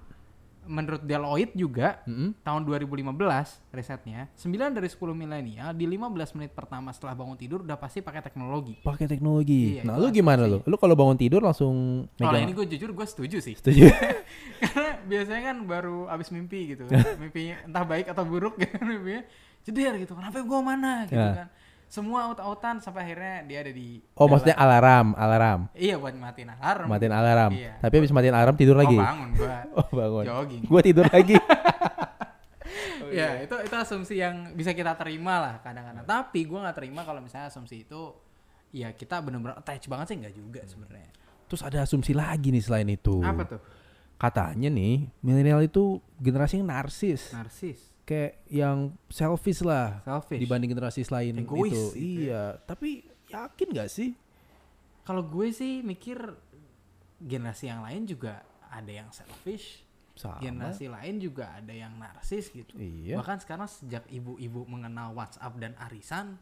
menurut 0.69 1.01
Deloitte 1.01 1.57
juga 1.57 2.05
Mm-mm. 2.05 2.45
tahun 2.45 2.61
2015 2.69 3.09
risetnya 3.73 4.29
9 4.37 4.77
dari 4.77 4.85
10 4.85 5.01
milenial 5.17 5.73
di 5.73 5.89
15 5.89 6.37
menit 6.37 6.53
pertama 6.53 6.93
setelah 6.93 7.17
bangun 7.17 7.41
tidur 7.41 7.65
udah 7.65 7.81
pasti 7.81 8.05
pakai 8.05 8.21
teknologi. 8.21 8.77
Pakai 8.79 9.09
teknologi. 9.09 9.81
Iya, 9.81 9.89
nah, 9.89 9.97
lu 9.97 10.13
gimana 10.13 10.45
lu? 10.45 10.61
Lu 10.69 10.77
kalau 10.77 10.93
bangun 10.93 11.17
tidur 11.17 11.41
langsung 11.41 12.05
Kalau 12.15 12.37
ini 12.37 12.53
gue 12.53 12.69
jujur 12.69 12.93
gue 12.93 13.07
setuju 13.09 13.41
sih. 13.41 13.57
Setuju? 13.57 13.89
Karena 14.63 15.01
biasanya 15.09 15.43
kan 15.51 15.57
baru 15.65 16.05
abis 16.13 16.29
mimpi 16.31 16.77
gitu. 16.77 16.85
Mimpinya 17.23 17.65
entah 17.65 17.85
baik 17.89 18.13
atau 18.13 18.29
buruk 18.29 18.55
gitu 18.61 18.77
mimpinya. 18.79 19.25
Jeder 19.65 19.97
gitu. 19.97 20.13
Kenapa 20.13 20.37
gue 20.39 20.61
mana 20.61 21.09
gitu 21.09 21.17
Ya. 21.17 21.33
kan. 21.33 21.49
Semua 21.89 22.29
out-outan 22.29 22.79
sampai 22.79 23.01
akhirnya 23.03 23.43
dia 23.43 23.65
ada 23.65 23.73
di 23.73 24.05
Oh, 24.13 24.29
dalam- 24.29 24.31
maksudnya 24.37 24.57
alarm, 24.57 25.09
alarm. 25.17 25.61
Iya 25.73 25.97
buat 25.97 26.13
matiin 26.13 26.53
alarm. 26.53 26.87
Matiin 26.87 27.15
alarm. 27.15 27.53
Iya. 27.57 27.73
Tapi 27.81 27.95
habis 27.97 28.13
matiin 28.13 28.37
alarm 28.37 28.55
tidur 28.55 28.77
lagi. 28.77 28.93
Oh 28.93 29.03
bangun 29.03 29.29
gua 29.33 29.57
Oh, 29.81 29.89
bangun. 29.91 30.25
jogging. 30.25 30.63
Gua 30.69 30.81
tidur 30.81 31.07
lagi. 31.09 31.37
ya 33.09 33.41
itu 33.41 33.55
itu 33.65 33.75
asumsi 33.75 34.21
yang 34.21 34.53
bisa 34.53 34.77
kita 34.77 34.93
terima 34.95 35.41
lah 35.41 35.55
kadang-kadang. 35.59 36.05
Tapi 36.05 36.45
gua 36.45 36.69
nggak 36.69 36.77
terima 36.77 37.01
kalau 37.03 37.21
misalnya 37.21 37.49
asumsi 37.49 37.83
itu 37.83 38.13
ya 38.69 38.93
kita 38.93 39.25
bener-bener 39.25 39.57
attach 39.57 39.89
banget 39.89 40.13
sih 40.13 40.17
nggak 40.21 40.35
juga 40.35 40.61
sebenarnya. 40.65 41.09
Terus 41.49 41.65
ada 41.65 41.81
asumsi 41.81 42.13
lagi 42.13 42.53
nih 42.53 42.61
selain 42.61 42.85
itu. 42.87 43.25
Apa 43.25 43.49
tuh? 43.49 43.61
Katanya 44.19 44.69
nih, 44.69 45.09
milenial 45.23 45.63
itu 45.63 46.03
generasi 46.19 46.59
yang 46.59 46.69
narsis. 46.69 47.31
Narsis, 47.31 47.79
Kayak 48.09 48.41
yang 48.49 48.97
selfish 49.13 49.61
lah 49.61 50.01
selfish. 50.01 50.41
dibanding 50.41 50.73
generasi 50.73 51.05
lain 51.05 51.45
Egois 51.45 51.69
itu. 51.69 51.77
gitu 51.77 51.85
Iya, 52.33 52.57
tapi 52.65 53.05
yakin 53.29 53.69
gak 53.77 53.93
sih? 53.93 54.17
Kalau 55.05 55.29
gue 55.29 55.53
sih 55.53 55.85
mikir 55.85 56.17
generasi 57.21 57.69
yang 57.69 57.85
lain 57.85 58.09
juga 58.09 58.41
ada 58.73 58.89
yang 58.89 59.13
selfish, 59.13 59.85
Sama. 60.17 60.41
generasi 60.41 60.89
lain 60.89 61.21
juga 61.21 61.53
ada 61.53 61.73
yang 61.73 62.01
narsis 62.01 62.49
gitu. 62.49 62.73
Iya. 62.81 63.21
Bahkan 63.21 63.45
sekarang 63.45 63.69
sejak 63.69 64.09
ibu-ibu 64.09 64.65
mengenal 64.65 65.13
WhatsApp 65.13 65.61
dan 65.61 65.77
arisan 65.77 66.41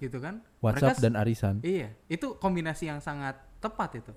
gitu 0.00 0.16
kan. 0.16 0.40
WhatsApp 0.64 0.96
mereka 0.96 1.04
dan 1.04 1.14
arisan. 1.20 1.54
Iya, 1.60 1.92
itu 2.08 2.40
kombinasi 2.40 2.88
yang 2.88 3.04
sangat 3.04 3.36
tepat 3.60 4.00
itu. 4.00 4.12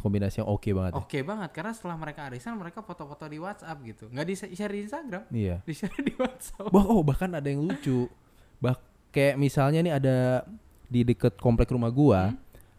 Kombinasi 0.00 0.40
yang 0.40 0.48
oke 0.48 0.68
banget. 0.72 0.92
ya. 0.92 0.98
Oke 0.98 1.18
banget 1.20 1.50
karena 1.52 1.72
setelah 1.76 1.96
mereka 1.96 2.20
arisan 2.26 2.56
mereka 2.56 2.80
foto-foto 2.80 3.24
di 3.28 3.36
WhatsApp 3.36 3.78
gitu. 3.84 4.04
Nggak 4.08 4.26
di 4.26 4.34
share 4.56 4.72
di 4.72 4.80
Instagram, 4.82 5.22
Iya. 5.28 5.56
di 5.62 5.72
share 5.76 6.00
di 6.00 6.12
WhatsApp. 6.16 6.72
Bah, 6.72 6.84
oh 6.88 7.04
bahkan 7.04 7.28
ada 7.30 7.44
yang 7.44 7.60
lucu. 7.60 8.08
Bah, 8.56 8.80
kayak 9.12 9.36
misalnya 9.36 9.80
nih 9.84 9.94
ada 9.94 10.16
di 10.88 11.04
deket 11.04 11.36
komplek 11.38 11.68
rumah 11.70 11.92
gua, 11.92 12.32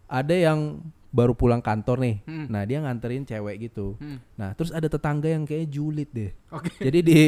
ada 0.10 0.36
yang 0.36 0.82
baru 1.12 1.36
pulang 1.36 1.60
kantor 1.60 2.00
nih. 2.02 2.16
Hmm. 2.24 2.48
Nah, 2.48 2.64
dia 2.64 2.80
nganterin 2.80 3.28
cewek 3.28 3.68
gitu. 3.70 4.00
Hmm. 4.00 4.18
Nah, 4.40 4.56
terus 4.56 4.72
ada 4.72 4.88
tetangga 4.88 5.28
yang 5.28 5.44
kayak 5.44 5.68
julid 5.68 6.08
deh. 6.10 6.32
Oke. 6.50 6.72
Jadi 6.88 7.00
di 7.04 7.22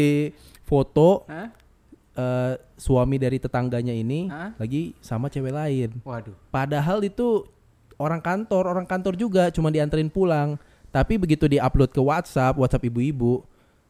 foto 0.64 1.28
eh, 1.28 2.56
suami 2.78 3.18
dari 3.20 3.38
tetangganya 3.44 3.92
ini 3.92 4.32
Hah? 4.32 4.56
lagi 4.56 4.96
sama 5.04 5.28
cewek 5.28 5.52
lain. 5.52 5.90
Waduh. 6.02 6.36
Padahal 6.48 7.04
itu 7.04 7.44
orang 8.04 8.20
kantor, 8.20 8.68
orang 8.68 8.84
kantor 8.84 9.16
juga 9.16 9.48
cuma 9.50 9.72
dianterin 9.72 10.08
pulang. 10.08 10.60
Tapi 10.90 11.18
begitu 11.18 11.48
diupload 11.48 11.90
ke 11.90 11.98
WhatsApp, 11.98 12.54
WhatsApp 12.54 12.86
ibu-ibu, 12.86 13.42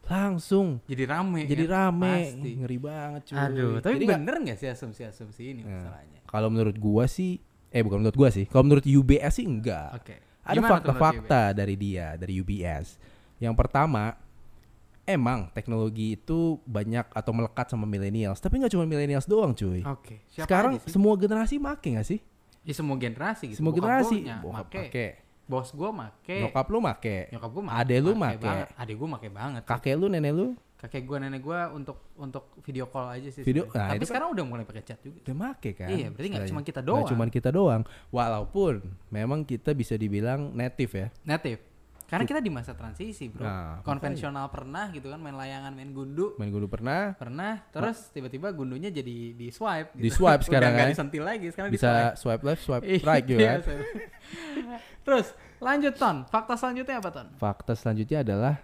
langsung 0.04 0.80
Jadi 0.84 1.04
rame. 1.04 1.44
jadi 1.44 1.64
kan? 1.64 1.72
rame. 1.92 2.16
Pasti. 2.32 2.50
Ngeri 2.56 2.78
banget 2.78 3.20
cuy. 3.24 3.36
Aduh, 3.36 3.72
tapi 3.80 3.94
Jadi 3.96 4.06
bener 4.06 4.34
nggak 4.40 4.56
sih 4.56 4.68
asumsi-asumsi 4.68 5.42
ini 5.50 5.60
Nah. 5.64 5.80
masalahnya? 5.80 6.20
kalau 6.24 6.48
menurut 6.48 6.76
gua 6.76 7.04
sih 7.04 7.38
eh 7.68 7.82
bukan 7.82 8.00
menurut 8.00 8.16
gua 8.16 8.28
sih. 8.30 8.44
Kalau 8.46 8.64
menurut 8.64 8.84
UBS 8.84 9.32
sih 9.34 9.44
enggak. 9.44 9.98
Oke. 9.98 10.16
Ada 10.44 10.60
fakta-fakta 10.60 11.42
dari 11.52 11.74
dia, 11.74 12.14
dari 12.14 12.36
UBS. 12.36 13.00
Yang 13.40 13.54
pertama, 13.56 14.12
emang 15.04 15.48
teknologi 15.52 16.16
itu 16.16 16.60
banyak 16.64 17.08
atau 17.10 17.32
melekat 17.32 17.68
sama 17.68 17.84
millennials, 17.84 18.40
tapi 18.40 18.60
nggak 18.60 18.72
cuma 18.72 18.84
millennials 18.84 19.24
doang, 19.24 19.52
cuy. 19.52 19.80
Oke. 19.84 20.20
Siapa 20.28 20.44
Sekarang 20.44 20.72
semua 20.84 21.16
generasi 21.16 21.56
make 21.56 21.88
nggak 21.88 22.04
sih? 22.04 22.20
Ya, 22.64 22.72
semua 22.72 22.96
generasi 22.96 23.44
gitu. 23.46 23.60
Semua 23.60 23.70
Bokap 23.70 23.84
generasi. 23.84 24.16
gua 24.20 24.36
Bokap 24.42 24.66
make. 24.66 24.80
make. 24.82 25.06
Bos 25.44 25.68
gua 25.70 25.90
make. 25.92 26.36
Nyokap 26.40 26.66
lu 26.66 26.78
make. 26.80 27.16
Nyokap 27.28 27.50
gua 27.52 27.62
make. 27.62 27.76
Ade 27.78 27.96
lu 28.00 28.12
make. 28.14 28.40
banget. 28.40 28.68
Adek 28.74 28.96
gua 28.96 29.08
make 29.10 29.28
banget. 29.28 29.62
Kakek 29.62 29.94
lu, 29.94 30.08
nenek 30.08 30.32
lu 30.32 30.46
Kakek 30.74 31.02
gua 31.02 31.16
nenek 31.18 31.40
gua 31.40 31.68
untuk 31.70 32.12
untuk 32.14 32.52
video 32.60 32.84
call 32.86 33.08
aja 33.10 33.28
sih. 33.30 33.40
Video- 33.40 33.64
nah, 33.66 33.88
Tapi 33.90 34.00
kan- 34.00 34.08
sekarang 34.10 34.28
udah 34.32 34.44
mulai 34.44 34.64
pakai 34.64 34.80
chat 34.82 35.00
juga. 35.00 35.20
udah 35.22 35.36
make 35.38 35.72
kan? 35.74 35.88
Iya, 35.88 36.08
berarti 36.08 36.28
nggak 36.30 36.48
cuma 36.48 36.60
kita 36.60 36.80
Nggak 36.80 36.88
doang. 36.90 37.08
cuma 37.08 37.24
kita 37.26 37.48
doang. 37.50 37.82
Walaupun 38.10 38.74
memang 39.08 39.40
kita 39.42 39.72
bisa 39.72 39.94
dibilang 39.94 40.52
native 40.52 40.92
ya. 40.94 41.08
Native. 41.22 41.60
Karena 42.14 42.24
kita 42.24 42.38
di 42.38 42.48
masa 42.48 42.72
transisi, 42.72 43.26
Bro. 43.26 43.42
Nah, 43.42 43.82
Konvensional 43.82 44.46
pernah 44.48 44.88
gitu 44.88 45.10
kan 45.10 45.18
main 45.18 45.34
layangan, 45.34 45.70
main 45.70 45.90
gundu. 45.90 46.38
Main 46.38 46.48
gundu 46.48 46.66
pernah, 46.66 47.12
Pernah, 47.14 47.66
terus 47.68 48.08
tiba-tiba 48.08 48.48
gundunya 48.50 48.88
jadi 48.88 49.34
di 49.34 49.48
swipe 49.48 49.90
Di 49.92 50.08
swipe 50.08 50.42
sekarang, 50.46 50.70
Udah 50.70 50.80
kan? 50.80 50.88
disentil 50.90 51.22
lagi, 51.22 51.46
sekarang 51.50 51.68
di 51.68 51.76
bisa 51.76 52.14
swipe 52.14 52.42
left, 52.42 52.62
swipe 52.62 52.84
Iya, 52.84 52.98
right 53.02 53.24
juga 53.24 53.42
kan. 53.44 53.60
swipe. 53.60 53.84
Terus 55.02 55.26
lanjut 55.58 55.94
Ton, 55.94 56.16
fakta 56.24 56.54
selanjutnya 56.54 56.96
apa 56.96 57.10
Ton? 57.10 57.26
Fakta 57.34 57.72
selanjutnya 57.74 58.18
adalah 58.20 58.54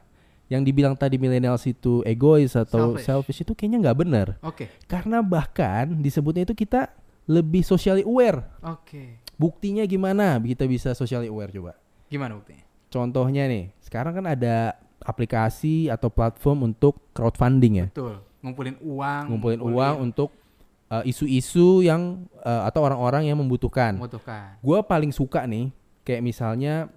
yang 0.47 0.63
dibilang 0.63 0.95
tadi 0.95 1.15
millennials 1.15 1.63
itu 1.65 2.03
egois 2.03 2.55
atau 2.55 2.99
Selfish. 2.99 3.07
selfish, 3.07 3.41
itu 3.41 3.53
kayaknya 3.55 3.79
nggak 3.87 3.99
benar. 3.99 4.27
Oke, 4.41 4.67
Karena 4.85 5.23
bahkan 5.23 5.87
disebutnya 5.97 6.43
itu 6.43 6.55
kita 6.57 6.91
lebih 7.27 7.63
socially 7.63 8.03
aware. 8.03 8.43
oke. 8.61 9.23
Buktinya 9.39 9.81
gimana 9.85 10.37
kita 10.37 10.67
bisa 10.67 10.93
socially 10.93 11.25
aware 11.27 11.49
coba? 11.49 11.73
Gimana 12.11 12.37
buktinya? 12.37 12.61
Contohnya 12.91 13.47
nih, 13.47 13.71
sekarang 13.81 14.19
kan 14.19 14.27
ada 14.27 14.75
aplikasi 15.01 15.89
atau 15.89 16.11
platform 16.13 16.75
untuk 16.75 16.99
crowdfunding 17.17 17.75
ya. 17.81 17.87
Betul, 17.89 18.21
ngumpulin 18.45 18.77
uang, 18.83 19.23
Ngumpulin 19.33 19.61
uang 19.63 19.95
untuk 20.11 20.35
uh, 20.91 21.01
isu-isu 21.07 21.81
yang 21.81 22.27
uh, 22.43 22.67
atau 22.69 22.85
orang-orang 22.85 23.31
yang 23.31 23.39
membutuhkan. 23.39 23.97
membutuhkan. 23.97 24.59
Gua 24.61 24.83
paling 24.83 25.15
suka 25.15 25.47
nih 25.47 25.71
kayak 26.05 26.21
misalnya 26.21 26.91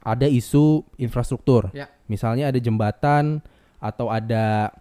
ada 0.00 0.24
isu 0.24 0.82
infrastruktur. 0.96 1.68
Ya. 1.76 1.92
Misalnya 2.08 2.48
ada 2.48 2.58
jembatan 2.58 3.44
atau 3.78 4.08
ada 4.08 4.72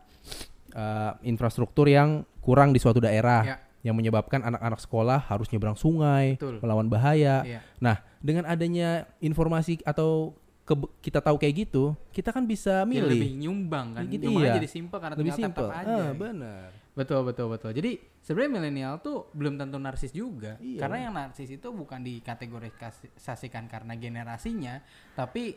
uh, 0.73 1.19
infrastruktur 1.21 1.85
yang 1.91 2.23
kurang 2.39 2.71
di 2.71 2.79
suatu 2.79 3.03
daerah 3.03 3.43
Ya. 3.45 3.55
yang 3.91 3.95
menyebabkan 3.95 4.43
anak-anak 4.43 4.79
sekolah 4.79 5.19
harus 5.27 5.47
nyebrang 5.51 5.75
sungai, 5.75 6.35
Betul. 6.39 6.63
melawan 6.63 6.87
bahaya. 6.87 7.43
Iya. 7.43 7.59
Nah, 7.79 7.99
dengan 8.19 8.43
adanya 8.47 9.07
informasi 9.23 9.79
atau 9.87 10.35
ke- 10.67 10.91
kita 11.01 11.19
tahu 11.23 11.41
kayak 11.41 11.65
gitu, 11.65 11.97
kita 12.13 12.29
kan 12.29 12.45
bisa 12.45 12.85
milih. 12.85 13.09
lebih 13.09 13.31
nyumbang 13.41 13.97
kan. 13.97 14.03
Gitu, 14.05 14.29
iya. 14.37 14.53
jadi 14.59 14.67
simple 14.69 14.99
karena 15.01 15.15
lebih 15.17 15.33
tinggal 15.33 15.43
simpel. 15.49 15.67
tap-tap 15.71 15.81
aja. 15.81 15.95
Ah, 15.97 16.11
benar. 16.13 16.67
Betul 16.93 17.19
betul 17.23 17.47
betul. 17.47 17.71
Jadi 17.71 17.91
sebenarnya 18.21 18.51
milenial 18.59 18.93
tuh 18.99 19.31
belum 19.31 19.55
tentu 19.55 19.79
narsis 19.79 20.11
juga. 20.11 20.59
Iya. 20.59 20.83
Karena 20.83 20.97
yang 21.07 21.13
narsis 21.15 21.49
itu 21.49 21.67
bukan 21.71 22.03
dikategorisasikan 22.03 23.71
karena 23.71 23.93
generasinya, 23.95 24.83
tapi 25.15 25.55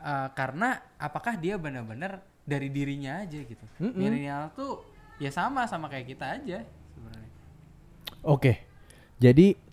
eh, 0.00 0.28
karena 0.32 0.80
apakah 0.96 1.36
dia 1.36 1.60
benar-benar 1.60 2.24
dari 2.48 2.72
dirinya 2.72 3.20
aja 3.20 3.38
gitu. 3.44 3.64
Mm-mm. 3.78 3.94
Milenial 3.94 4.48
tuh 4.56 4.80
ya 5.20 5.28
sama 5.28 5.68
sama 5.68 5.92
kayak 5.92 6.06
kita 6.16 6.26
aja 6.40 6.64
sebenarnya. 6.96 7.30
Oke. 8.24 8.64
Jadi 9.20 9.67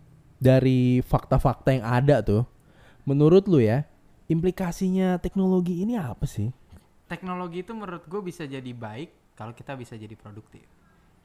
dari 0.46 1.02
fakta-fakta 1.02 1.74
yang 1.74 1.82
ada 1.82 2.22
tuh, 2.22 2.46
menurut 3.04 3.50
lu 3.50 3.58
ya, 3.58 3.82
implikasinya 4.30 5.18
teknologi 5.18 5.82
ini 5.82 5.98
apa 5.98 6.30
sih? 6.30 6.54
Teknologi 7.10 7.66
itu 7.66 7.74
menurut 7.74 8.06
gue 8.06 8.22
bisa 8.22 8.46
jadi 8.46 8.70
baik 8.70 9.34
kalau 9.34 9.58
kita 9.58 9.74
bisa 9.74 9.98
jadi 9.98 10.14
produktif. 10.14 10.62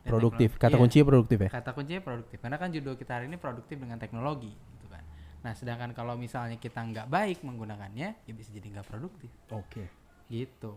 Dan 0.01 0.17
Produktif. 0.17 0.57
teknologi- 0.57 0.65
Kata 0.65 0.73
iya. 0.73 0.81
kuncinya 0.81 1.07
produktif 1.07 1.39
ya? 1.45 1.51
kata 1.53 1.71
kuncinya 1.77 2.01
produktif 2.01 2.39
karena 2.41 2.57
kan 2.57 2.69
judul 2.73 2.97
kita 2.97 3.13
hari 3.21 3.29
ini 3.29 3.37
produktif 3.37 3.77
dengan 3.77 4.01
teknologi 4.01 4.49
gitu 4.49 4.89
kan 4.89 5.05
nah 5.45 5.53
sedangkan 5.53 5.93
kalau 5.93 6.17
misalnya 6.17 6.57
kita 6.57 6.81
nggak 6.81 7.05
baik 7.05 7.45
menggunakannya 7.45 8.09
ya 8.25 8.33
bisa 8.33 8.49
jadi 8.49 8.81
nggak 8.81 8.89
produktif 8.89 9.29
Oke. 9.53 9.93
gitu 10.33 10.73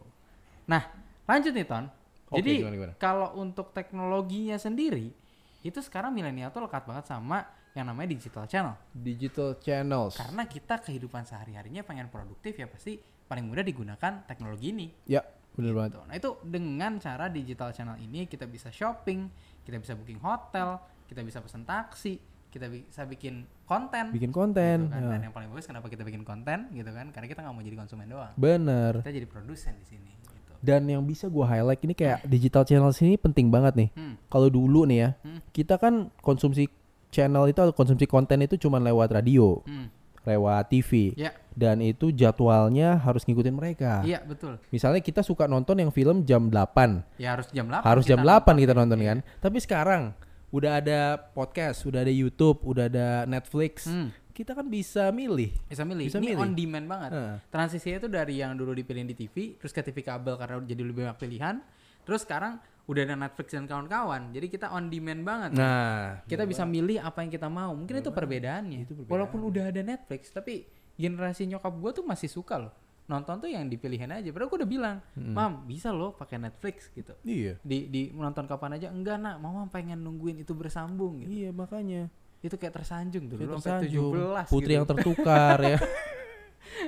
nah 0.68 0.92
lanjut 1.24 1.56
nih 1.56 1.64
ton 1.64 1.88
Oke, 2.28 2.44
jadi 2.44 2.68
kalau 3.00 3.32
untuk 3.40 3.72
teknologinya 3.72 4.60
sendiri 4.60 5.16
itu 5.64 5.80
sekarang 5.80 6.12
milenial 6.12 6.52
tuh 6.52 6.68
lekat 6.68 6.84
banget 6.84 7.08
sama 7.08 7.48
yang 7.74 7.86
namanya 7.86 8.10
digital 8.10 8.46
channel 8.46 8.76
Digital 8.92 9.58
channels. 9.58 10.14
karena 10.14 10.46
kita 10.46 10.78
kehidupan 10.80 11.24
sehari 11.24 11.54
harinya 11.54 11.82
pengen 11.82 12.08
produktif 12.08 12.54
ya 12.54 12.66
pasti 12.66 12.98
paling 13.24 13.44
mudah 13.44 13.62
digunakan 13.62 14.22
teknologi 14.24 14.70
ini 14.70 14.88
Ya, 15.04 15.26
banget. 15.54 15.94
Gitu. 15.94 16.02
Nah 16.04 16.16
itu 16.16 16.30
dengan 16.44 16.92
cara 16.98 17.26
digital 17.28 17.70
channel 17.70 17.98
ini 17.98 18.26
kita 18.26 18.46
bisa 18.46 18.70
shopping, 18.70 19.26
kita 19.62 19.78
bisa 19.78 19.94
booking 19.94 20.18
hotel, 20.18 20.78
kita 21.06 21.22
bisa 21.22 21.40
pesan 21.40 21.62
taksi, 21.62 22.18
kita 22.50 22.66
bisa 22.66 23.06
bikin 23.06 23.42
konten. 23.64 24.10
Bikin 24.10 24.30
konten. 24.30 24.86
gitu 24.86 24.94
kan. 24.94 25.02
ya. 25.02 25.10
Dan 25.10 25.22
yang 25.24 25.34
paling 25.34 25.50
bagus 25.50 25.66
kenapa 25.66 25.90
kita 25.90 26.02
bikin 26.02 26.22
konten 26.22 26.70
gitu 26.70 26.90
kan? 26.90 27.10
Karena 27.10 27.26
kita 27.26 27.42
nggak 27.42 27.54
mau 27.54 27.62
jadi 27.62 27.78
konsumen 27.78 28.06
doang. 28.06 28.34
Bener. 28.34 29.02
Kita 29.02 29.10
jadi 29.12 29.26
produsen 29.26 29.74
di 29.78 29.86
sini. 29.88 30.12
Gitu. 30.26 30.54
Dan 30.58 30.86
yang 30.86 31.02
bisa 31.02 31.26
gua 31.26 31.46
highlight 31.46 31.82
ini 31.82 31.94
kayak 31.94 32.22
digital 32.26 32.62
channels 32.62 32.98
ini 33.00 33.14
penting 33.16 33.50
banget 33.50 33.74
nih. 33.76 33.90
Hmm. 33.94 34.16
Kalau 34.30 34.50
dulu 34.50 34.86
nih 34.86 34.98
ya, 35.00 35.10
Hmm. 35.22 35.42
kita 35.50 35.78
kan 35.78 36.14
konsumsi 36.18 36.66
channel 37.14 37.46
itu 37.46 37.60
atau 37.60 37.72
konsumsi 37.72 38.04
konten 38.04 38.42
itu 38.42 38.58
cuma 38.58 38.76
lewat 38.76 39.14
radio, 39.14 39.62
Hmm. 39.64 39.88
lewat 40.24 40.68
TV. 40.68 41.14
Ya, 41.14 41.32
Dan 41.54 41.80
itu 41.80 42.10
jadwalnya 42.10 42.98
harus 42.98 43.22
ngikutin 43.24 43.54
mereka. 43.54 44.02
iya 44.02 44.20
betul. 44.20 44.58
Misalnya 44.68 44.98
kita 45.00 45.22
suka 45.22 45.46
nonton 45.46 45.78
yang 45.78 45.94
film 45.94 46.26
jam 46.26 46.50
8, 46.50 47.06
Ya 47.16 47.38
harus 47.38 47.46
jam 47.48 47.70
8. 47.70 47.86
harus 47.86 48.04
kita 48.04 48.12
jam 48.12 48.26
8 48.26 48.58
kita 48.58 48.74
Iya. 48.74 48.80
nonton 48.82 49.00
kan. 49.00 49.18
Tapi 49.38 49.58
sekarang 49.60 50.04
udah 50.50 50.82
ada 50.82 51.00
podcast, 51.30 51.86
udah 51.86 52.02
ada 52.02 52.10
YouTube, 52.10 52.58
udah 52.64 52.90
ada 52.90 53.08
Netflix. 53.24 53.86
Hmm. 53.86 54.10
Kita 54.30 54.58
kan 54.58 54.66
bisa 54.66 55.14
milih. 55.14 55.54
Bisa 55.64 55.86
milih. 55.86 56.10
Bisa 56.10 56.18
ini 56.18 56.34
milih. 56.34 56.42
on 56.42 56.52
demand 56.52 56.86
banget. 56.88 57.10
Heeh. 57.12 57.36
Transisinya 57.48 57.98
itu 58.00 58.10
dari 58.10 58.34
yang 58.36 58.58
dulu 58.58 58.74
dipilihin 58.74 59.06
di 59.06 59.14
TV, 59.14 59.54
terus 59.56 59.70
ke 59.70 59.82
TV 59.84 60.02
kabel 60.02 60.34
karena 60.36 60.58
jadi 60.60 60.82
lebih 60.82 61.06
banyak 61.06 61.20
pilihan. 61.20 61.62
Terus 62.04 62.22
sekarang 62.22 62.54
udah 62.84 63.02
ada 63.02 63.16
Netflix 63.16 63.48
dan 63.50 63.64
kawan-kawan. 63.64 64.32
Jadi 64.32 64.48
kita 64.48 64.68
on 64.70 64.88
demand 64.88 65.24
banget. 65.24 65.52
Nah, 65.56 66.20
kita 66.26 66.44
bisa 66.44 66.64
milih 66.64 67.00
apa 67.00 67.24
yang 67.24 67.32
kita 67.32 67.48
mau 67.48 67.72
mungkin 67.72 67.96
itu 67.98 68.12
perbedaannya 68.12 68.80
Itu 68.84 68.94
perbedaannya. 68.94 69.12
walaupun 69.12 69.40
udah 69.42 69.72
ada 69.72 69.82
Netflix 69.82 70.30
tapi 70.30 70.68
generasi 70.94 71.48
nyokap 71.48 71.74
gue 71.74 71.92
tuh 71.94 72.06
masih 72.06 72.28
suka 72.28 72.60
loh 72.60 72.74
nonton 73.04 73.36
tuh 73.36 73.52
yang 73.52 73.68
dipilihin 73.68 74.08
aja 74.08 74.32
padahal 74.32 74.48
gue 74.48 74.60
udah 74.64 74.70
bilang 74.70 74.98
mam 75.14 75.66
bisa 75.66 75.92
loh 75.92 76.16
pakai 76.16 76.40
Netflix 76.40 76.88
gitu 76.94 77.12
iya. 77.24 77.60
di 77.60 77.92
di 77.92 78.08
menonton 78.16 78.48
kapan 78.48 78.80
aja 78.80 78.88
enggak 78.88 79.20
nak 79.20 79.44
mama 79.44 79.68
pengen 79.68 80.00
nungguin 80.00 80.40
itu 80.40 80.56
bersambung 80.56 81.20
gitu 81.20 81.28
Iya, 81.28 81.50
makanya. 81.52 82.08
itu 82.40 82.56
kayak 82.56 82.76
tersanjung 82.76 83.28
dulu 83.28 83.60
sampai 83.60 83.88
tersanjung. 83.88 84.12
17 84.48 84.52
Putri 84.52 84.64
gitu. 84.68 84.76
yang 84.76 84.88
tertukar 84.88 85.58
ya. 85.64 85.78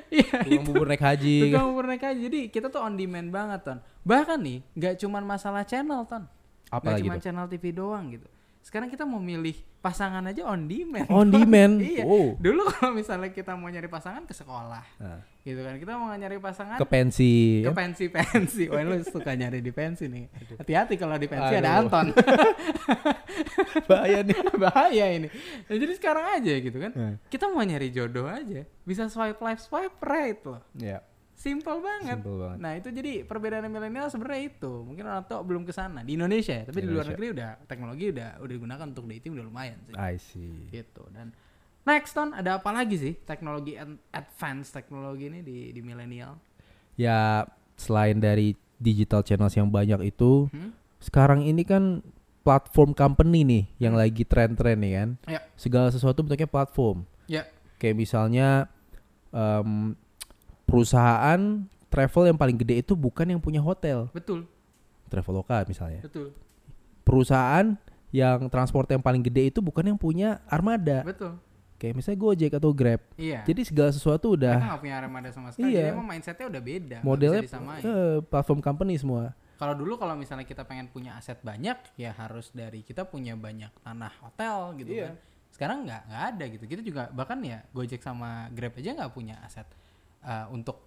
iya 0.09 0.43
Tukang 0.43 0.63
bubur 0.65 0.85
naik 0.89 1.03
haji. 1.03 1.37
tukang 1.49 1.65
bubur 1.71 1.85
naik 1.87 2.03
aja 2.03 2.19
jadi 2.19 2.39
kita 2.49 2.67
tuh 2.69 2.81
on 2.81 2.95
demand 2.97 3.29
banget 3.29 3.59
ton. 3.63 3.77
Bahkan 4.05 4.39
nih 4.41 4.57
nggak 4.73 4.93
cuman 5.01 5.23
masalah 5.25 5.63
channel 5.65 6.05
ton. 6.05 6.25
Apalagi 6.73 7.05
cuma 7.05 7.17
tuh? 7.17 7.23
channel 7.23 7.45
TV 7.45 7.71
doang 7.71 8.09
gitu 8.09 8.27
sekarang 8.65 8.89
kita 8.89 9.05
mau 9.05 9.21
milih 9.21 9.53
pasangan 9.77 10.25
aja 10.25 10.41
on 10.43 10.65
demand 10.65 11.05
On 11.07 11.23
demand. 11.23 11.77
iya 11.85 12.01
Oh. 12.01 12.33
dulu 12.35 12.65
kalau 12.67 12.91
misalnya 12.91 13.29
kita 13.29 13.53
mau 13.53 13.69
nyari 13.69 13.85
pasangan 13.85 14.25
ke 14.25 14.33
sekolah 14.33 14.81
Nah, 14.97 15.21
gitu 15.39 15.61
kan 15.61 15.77
kita 15.77 15.93
mau 15.93 16.09
nyari 16.09 16.35
pasangan 16.35 16.73
ke 16.75 16.83
pensi. 16.83 17.61
ke 17.61 17.69
ya. 17.69 17.71
pensi 17.71 18.05
pensi 18.09 18.63
wah 18.65 18.81
lu 18.81 18.97
suka 18.99 19.31
nyari 19.31 19.61
di 19.61 19.69
pensi 19.69 20.09
nih 20.09 20.25
hati-hati 20.57 20.93
kalau 20.95 21.13
di 21.15 21.27
pensi 21.27 21.53
ada. 21.53 21.77
Anton 21.79 22.09
Bahaya 23.85 24.19
nih. 24.21 24.37
bahaya 24.63 25.05
ini 25.13 25.27
Nah, 25.61 25.75
jadi 25.75 25.93
sekarang 25.93 26.25
aja 26.33 26.53
gitu 26.57 26.77
kan 26.79 26.91
Hmm. 26.91 27.15
kita 27.27 27.45
mau 27.45 27.61
nyari 27.61 27.89
jodoh 27.89 28.25
aja 28.25 28.65
bisa 28.81 29.05
swipe 29.05 29.37
left 29.39 29.61
swipe 29.63 29.93
right 30.01 30.41
loh 30.41 30.65
Ya, 30.73 31.05
simple 31.35 31.77
banget 31.77 32.17
simple 32.17 32.35
banget. 32.39 32.57
nah 32.57 32.71
itu 32.73 32.89
jadi 32.89 33.13
perbedaan 33.21 33.67
milenial 33.67 34.07
sebenarnya 34.07 34.43
itu 34.49 34.73
mungkin 34.81 35.03
orang 35.03 35.23
tua 35.23 35.39
belum 35.39 35.61
ke 35.61 35.71
sana 35.71 36.01
di 36.01 36.15
Indonesia 36.15 36.53
ya 36.53 36.63
tapi 36.63 36.79
di 36.79 36.87
luar 36.87 37.03
Indonesia. 37.03 37.11
negeri 37.13 37.27
udah 37.31 37.49
teknologi 37.65 38.05
udah 38.09 38.29
udah 38.39 38.53
digunakan 38.53 38.85
untuk 38.87 39.05
dating 39.05 39.31
udah 39.33 39.45
lumayan 39.45 39.77
sih 39.83 39.93
I 39.93 40.15
see. 40.15 40.71
gitu 40.71 41.03
dan 41.11 41.35
next 41.83 42.11
ton 42.11 42.31
ada 42.31 42.57
apa 42.57 42.71
lagi 42.71 42.95
sih 42.95 43.13
teknologi 43.19 43.75
ad- 43.75 44.01
advance 44.09 44.69
teknologi 44.69 45.27
ini 45.27 45.39
di 45.39 45.69
di 45.69 45.79
milenial 45.79 46.39
Ya, 46.95 47.43
selain 47.75 48.17
dari 48.17 48.55
digital 48.77 49.19
channels 49.19 49.51
yang 49.51 49.67
banyak 49.67 50.07
itu, 50.07 50.47
Hmm? 50.47 50.71
sekarang 50.97 51.43
ini 51.43 51.61
kan 51.61 51.99
platform 52.39 52.95
company 52.95 53.43
nih 53.43 53.63
yang 53.77 53.93
lagi 53.93 54.23
tren-tren 54.23 54.79
nih 54.79 54.93
kan. 54.95 55.09
Ya. 55.27 55.43
Segala 55.55 55.91
sesuatu 55.91 56.23
bentuknya 56.23 56.47
platform. 56.47 57.03
Ya. 57.27 57.43
Kayak 57.75 57.99
misalnya 57.99 58.71
em, 59.29 59.91
perusahaan 60.65 61.63
travel 61.87 62.23
yang 62.27 62.37
paling 62.37 62.57
gede 62.57 62.81
itu 62.81 62.93
bukan 62.93 63.25
yang 63.25 63.39
punya 63.39 63.61
hotel, 63.61 64.09
Betul, 64.11 64.43
Traveloka 65.07 65.63
misalnya. 65.63 66.01
betul, 66.03 66.33
Perusahaan 67.05 67.77
yang 68.09 68.49
transport 68.49 68.89
yang 68.89 68.99
paling 68.99 69.21
gede 69.21 69.53
itu 69.53 69.59
bukan 69.61 69.85
yang 69.85 69.99
punya 69.99 70.41
armada. 70.47 71.05
betul. 71.05 71.37
Kayak 71.75 71.99
misalnya 71.99 72.19
Gojek 72.23 72.51
atau 72.55 72.71
Grab. 72.71 73.03
Iya. 73.19 73.43
Jadi 73.43 73.61
segala 73.67 73.91
sesuatu 73.91 74.31
mereka 74.31 74.39
udah 74.39 74.55
nggak 74.63 74.81
punya 74.81 74.95
armada 74.95 75.29
sama 75.29 75.51
sekali. 75.51 75.75
Iya. 75.75 75.83
Jadi 75.83 75.91
emang 75.91 76.07
mindsetnya 76.07 76.45
udah 76.47 76.61
beda. 76.63 76.97
modelnya 77.03 77.41
eh, 77.83 78.17
platform 78.23 78.59
company 78.63 78.95
semua. 78.95 79.35
Kalau 79.55 79.75
dulu 79.75 79.99
kalau 79.99 80.15
misalnya 80.15 80.47
kita 80.47 80.63
pengen 80.63 80.87
punya 80.87 81.15
aset 81.15 81.35
banyak, 81.39 81.75
ya 81.95 82.15
harus 82.15 82.51
dari 82.51 82.79
kita 82.79 83.03
punya 83.03 83.35
banyak 83.35 83.71
tanah 83.83 84.11
hotel 84.23 84.75
gitu 84.79 84.91
Iya. 84.95 85.03
kan. 85.11 85.15
Sekarang 85.51 85.77
nggak 85.83 86.01
nggak 86.07 86.23
ada 86.31 86.43
gitu. 86.47 86.63
Kita 86.65 86.81
juga 86.81 87.01
bahkan 87.11 87.39
ya 87.43 87.59
Gojek 87.69 87.99
sama 87.99 88.47
Grab 88.55 88.79
aja 88.79 88.95
nggak 88.95 89.11
punya 89.11 89.35
aset 89.43 89.67
uh, 90.25 90.49
untuk 90.49 90.85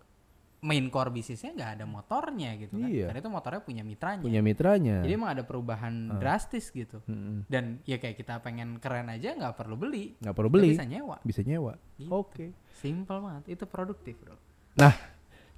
main 0.58 0.90
core 0.90 1.14
bisnisnya 1.14 1.54
nggak 1.54 1.70
ada 1.78 1.86
motornya 1.86 2.58
gitu 2.58 2.82
kan. 2.82 2.90
Iya. 2.90 3.06
Karena 3.06 3.20
itu 3.22 3.30
motornya 3.30 3.62
punya 3.62 3.82
mitranya. 3.86 4.22
Punya 4.26 4.42
mitranya. 4.42 4.96
Jadi 5.06 5.14
emang 5.14 5.30
ada 5.30 5.46
perubahan 5.46 6.18
drastis 6.18 6.74
gitu. 6.74 6.98
Mm-mm. 7.06 7.46
Dan 7.46 7.78
ya 7.86 8.02
kayak 8.02 8.18
kita 8.18 8.42
pengen 8.42 8.82
keren 8.82 9.06
aja 9.06 9.38
nggak 9.38 9.54
perlu 9.54 9.78
beli. 9.78 10.18
nggak 10.18 10.34
perlu 10.34 10.50
Kita 10.50 10.56
beli, 10.58 10.68
bisa 10.74 10.86
nyewa. 10.86 11.16
bisa 11.22 11.40
nyewa. 11.46 11.78
Gitu. 11.94 12.10
Oke. 12.10 12.46
Simple 12.82 13.18
banget. 13.22 13.44
Itu 13.54 13.64
produktif 13.70 14.18
bro. 14.18 14.34
Nah, 14.74 14.94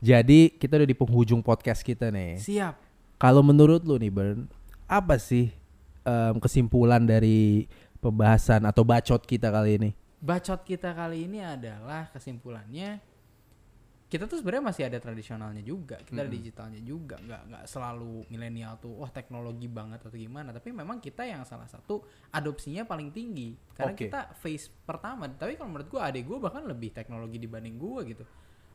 jadi 0.05 0.53
kita 0.53 0.77
udah 0.77 0.89
di 0.89 0.97
penghujung 0.97 1.41
podcast 1.41 1.81
kita 1.81 2.13
nih. 2.13 2.37
Siap. 2.37 2.77
Kalau 3.17 3.41
menurut 3.41 3.85
lu 3.85 4.01
nih, 4.01 4.13
Bern, 4.13 4.49
apa 4.89 5.17
sih 5.21 5.53
em, 6.05 6.37
kesimpulan 6.41 7.05
dari 7.05 7.69
pembahasan 8.01 8.65
atau 8.69 8.85
bacot 8.85 9.21
kita 9.25 9.49
kali 9.49 9.81
ini? 9.81 9.91
bacot 10.21 10.61
kita 10.69 10.93
kali 10.93 11.25
ini 11.25 11.41
adalah 11.41 12.13
kesimpulannya 12.13 13.01
kita 14.11 14.27
tuh 14.27 14.43
sebenarnya 14.43 14.65
masih 14.75 14.83
ada 14.91 14.99
tradisionalnya 14.99 15.63
juga 15.63 16.03
kita 16.03 16.27
ada 16.27 16.33
digitalnya 16.35 16.83
juga. 16.83 17.15
Nggak 17.23 17.43
nggak 17.47 17.65
selalu 17.71 18.27
milenial 18.27 18.75
tuh 18.83 18.99
wah 18.99 19.07
teknologi 19.07 19.71
banget 19.71 20.03
atau 20.03 20.19
gimana. 20.19 20.51
Tapi 20.51 20.75
memang 20.75 20.99
kita 20.99 21.23
yang 21.23 21.47
salah 21.47 21.71
satu 21.71 22.03
adopsinya 22.35 22.83
paling 22.83 23.15
tinggi. 23.15 23.55
Karena 23.71 23.95
Oke. 23.95 24.11
kita 24.11 24.35
phase 24.35 24.67
pertama. 24.83 25.31
Tapi 25.31 25.55
kalau 25.55 25.71
menurut 25.71 25.87
gua 25.87 26.11
adik 26.11 26.27
gua 26.27 26.51
bahkan 26.51 26.67
lebih 26.67 26.91
teknologi 26.91 27.39
dibanding 27.39 27.79
gua 27.79 28.03
gitu. 28.03 28.27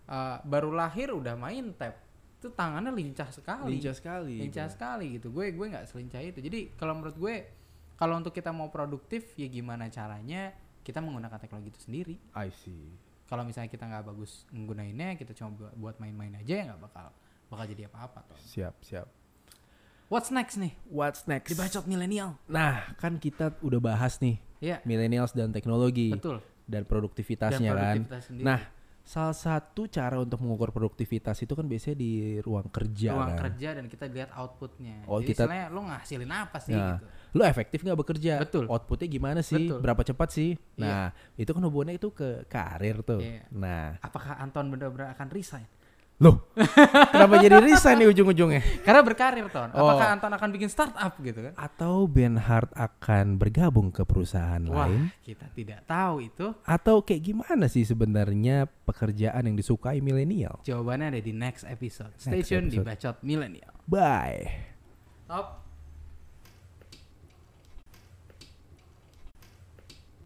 Eh, 0.05 0.37
baru 0.47 0.71
lahir 0.71 1.11
udah 1.11 1.35
main 1.35 1.75
tab 1.75 1.99
itu 2.39 2.53
tangannya 2.53 2.93
lincah 2.93 3.27
sekali. 3.33 3.81
Sekali. 3.81 4.35
lincah 4.39 4.67
sekali 4.69 5.05
gitu. 5.17 5.33
Gue 5.33 5.49
gue 5.49 5.65
nggak 5.65 5.89
selincah 5.89 6.21
itu. 6.21 6.39
Jadi 6.45 6.77
kalau 6.77 6.93
menurut 6.93 7.17
gue 7.17 7.35
kalau 7.97 8.21
untuk 8.21 8.31
kita 8.31 8.53
mau 8.53 8.69
produktif 8.69 9.33
ya 9.33 9.49
gimana 9.49 9.89
caranya 9.89 10.53
kita 10.85 11.01
menggunakan 11.01 11.41
teknologi 11.41 11.73
itu 11.73 11.81
sendiri. 11.89 12.15
I 12.37 12.53
see. 12.53 13.04
Kalau 13.25 13.41
misalnya 13.41 13.67
kita 13.67 13.83
nggak 13.83 14.05
bagus 14.05 14.45
menggunainnya 14.49 15.15
kita 15.15 15.33
cuma 15.33 15.49
buat- 15.73 15.97
main-main 15.97 16.35
aja 16.35 16.53
ya 16.55 16.63
nggak 16.67 16.81
bakal 16.81 17.05
bakal 17.45 17.65
jadi 17.65 17.85
apa-apa 17.85 18.19
tuh 18.25 18.37
Siap, 18.39 18.75
siap. 18.81 19.07
what's 20.07 20.29
next 20.29 20.55
nih 20.55 20.73
What's 20.85 21.25
next? 21.25 21.49
dibacot 21.49 21.85
milenial 21.85 22.37
Nah, 22.45 22.93
kan 22.95 23.17
kita 23.17 23.57
udah 23.59 23.79
bahas 23.79 24.17
nih 24.19 24.37
ya 24.59 24.81
millennials 24.83 25.31
dan 25.31 25.49
teknologi 25.49 26.09
betul 26.11 26.41
dan 26.65 26.81
dan 26.81 26.81
produktivitasnya 26.83 27.69
kan. 27.69 27.77
produktivitas 28.01 28.21
sendiri. 28.25 28.45
Nah, 28.45 28.59
salah 29.05 29.31
satu 29.31 29.85
cara 29.85 30.17
untuk 30.17 30.41
mengukur 30.41 30.73
produktivitas 30.73 31.37
itu 31.37 31.53
kan 31.53 31.63
biasanya 31.63 31.93
di 31.93 32.11
ruang 32.41 32.65
kerja 32.67 33.13
ruang 33.13 33.31
kan. 33.31 33.41
kerja 33.45 33.69
dan 33.77 33.85
kita 33.85 34.09
lihat 34.09 34.33
outputnya 34.33 35.05
Oh, 35.05 35.21
jadi 35.21 35.29
kita- 35.29 35.45
istilahnya 35.45 35.65
lo 35.69 35.81
ngasilin 35.85 36.31
apa 36.31 36.57
sih 36.57 36.73
Nah, 36.73 36.97
gitu 36.97 37.05
lu 37.35 37.43
efektif 37.43 37.83
nggak 37.83 37.99
bekerja? 37.99 38.33
Betul. 38.41 38.63
Outputnya 38.65 39.07
gimana 39.11 39.43
sih? 39.43 39.67
Betul. 39.67 39.83
Berapa 39.83 40.01
cepat 40.01 40.29
sih? 40.31 40.55
Iya. 40.55 40.79
Nah, 40.79 41.05
itu 41.35 41.51
kan 41.51 41.61
hubungannya 41.61 41.99
itu 41.99 42.07
ke 42.09 42.47
karir 42.47 43.03
tuh. 43.03 43.19
Iya. 43.19 43.43
Nah, 43.51 43.99
apakah 43.99 44.39
Anton 44.39 44.71
benar-benar 44.71 45.11
akan 45.11 45.27
resign 45.29 45.67
loh, 46.15 46.47
kenapa 47.11 47.35
jadi 47.37 47.59
resign 47.59 47.99
nih 47.99 48.07
ujung-ujungnya? 48.07 48.63
karena 48.81 49.01
berkarir 49.01 49.43
ton 49.49 49.67
Oh. 49.71 49.83
apakah 49.83 50.15
Anton 50.15 50.31
akan 50.31 50.49
bikin 50.49 50.69
startup 50.69 51.11
gitu 51.17 51.43
kan 51.43 51.53
Atau 51.55 52.05
Ben 52.05 52.37
Hart 52.37 52.71
akan 52.71 53.35
bergabung 53.35 53.89
ke 53.89 54.01
perusahaan 54.01 54.63
Wah, 54.65 54.87
lain? 54.87 55.11
kita 55.19 55.51
tidak 55.51 55.83
tahu 55.83 56.23
itu. 56.23 56.55
Atau 56.63 57.01
kayak 57.01 57.19
gimana 57.25 57.65
sih 57.65 57.83
sebenarnya 57.83 58.63
pekerjaan 58.85 59.43
yang 59.43 59.55
disukai 59.55 59.99
milenial? 59.99 60.63
Jawabannya 60.63 61.11
ada 61.11 61.19
di 61.19 61.33
next 61.33 61.65
episode. 61.65 62.15
Stay 62.15 62.39
Next 62.39 62.47
tune 62.47 62.67
di. 62.69 62.79
Bacot 62.79 63.19
Millennial. 63.19 63.75
Bye. 63.83 64.71
Top. 65.27 65.64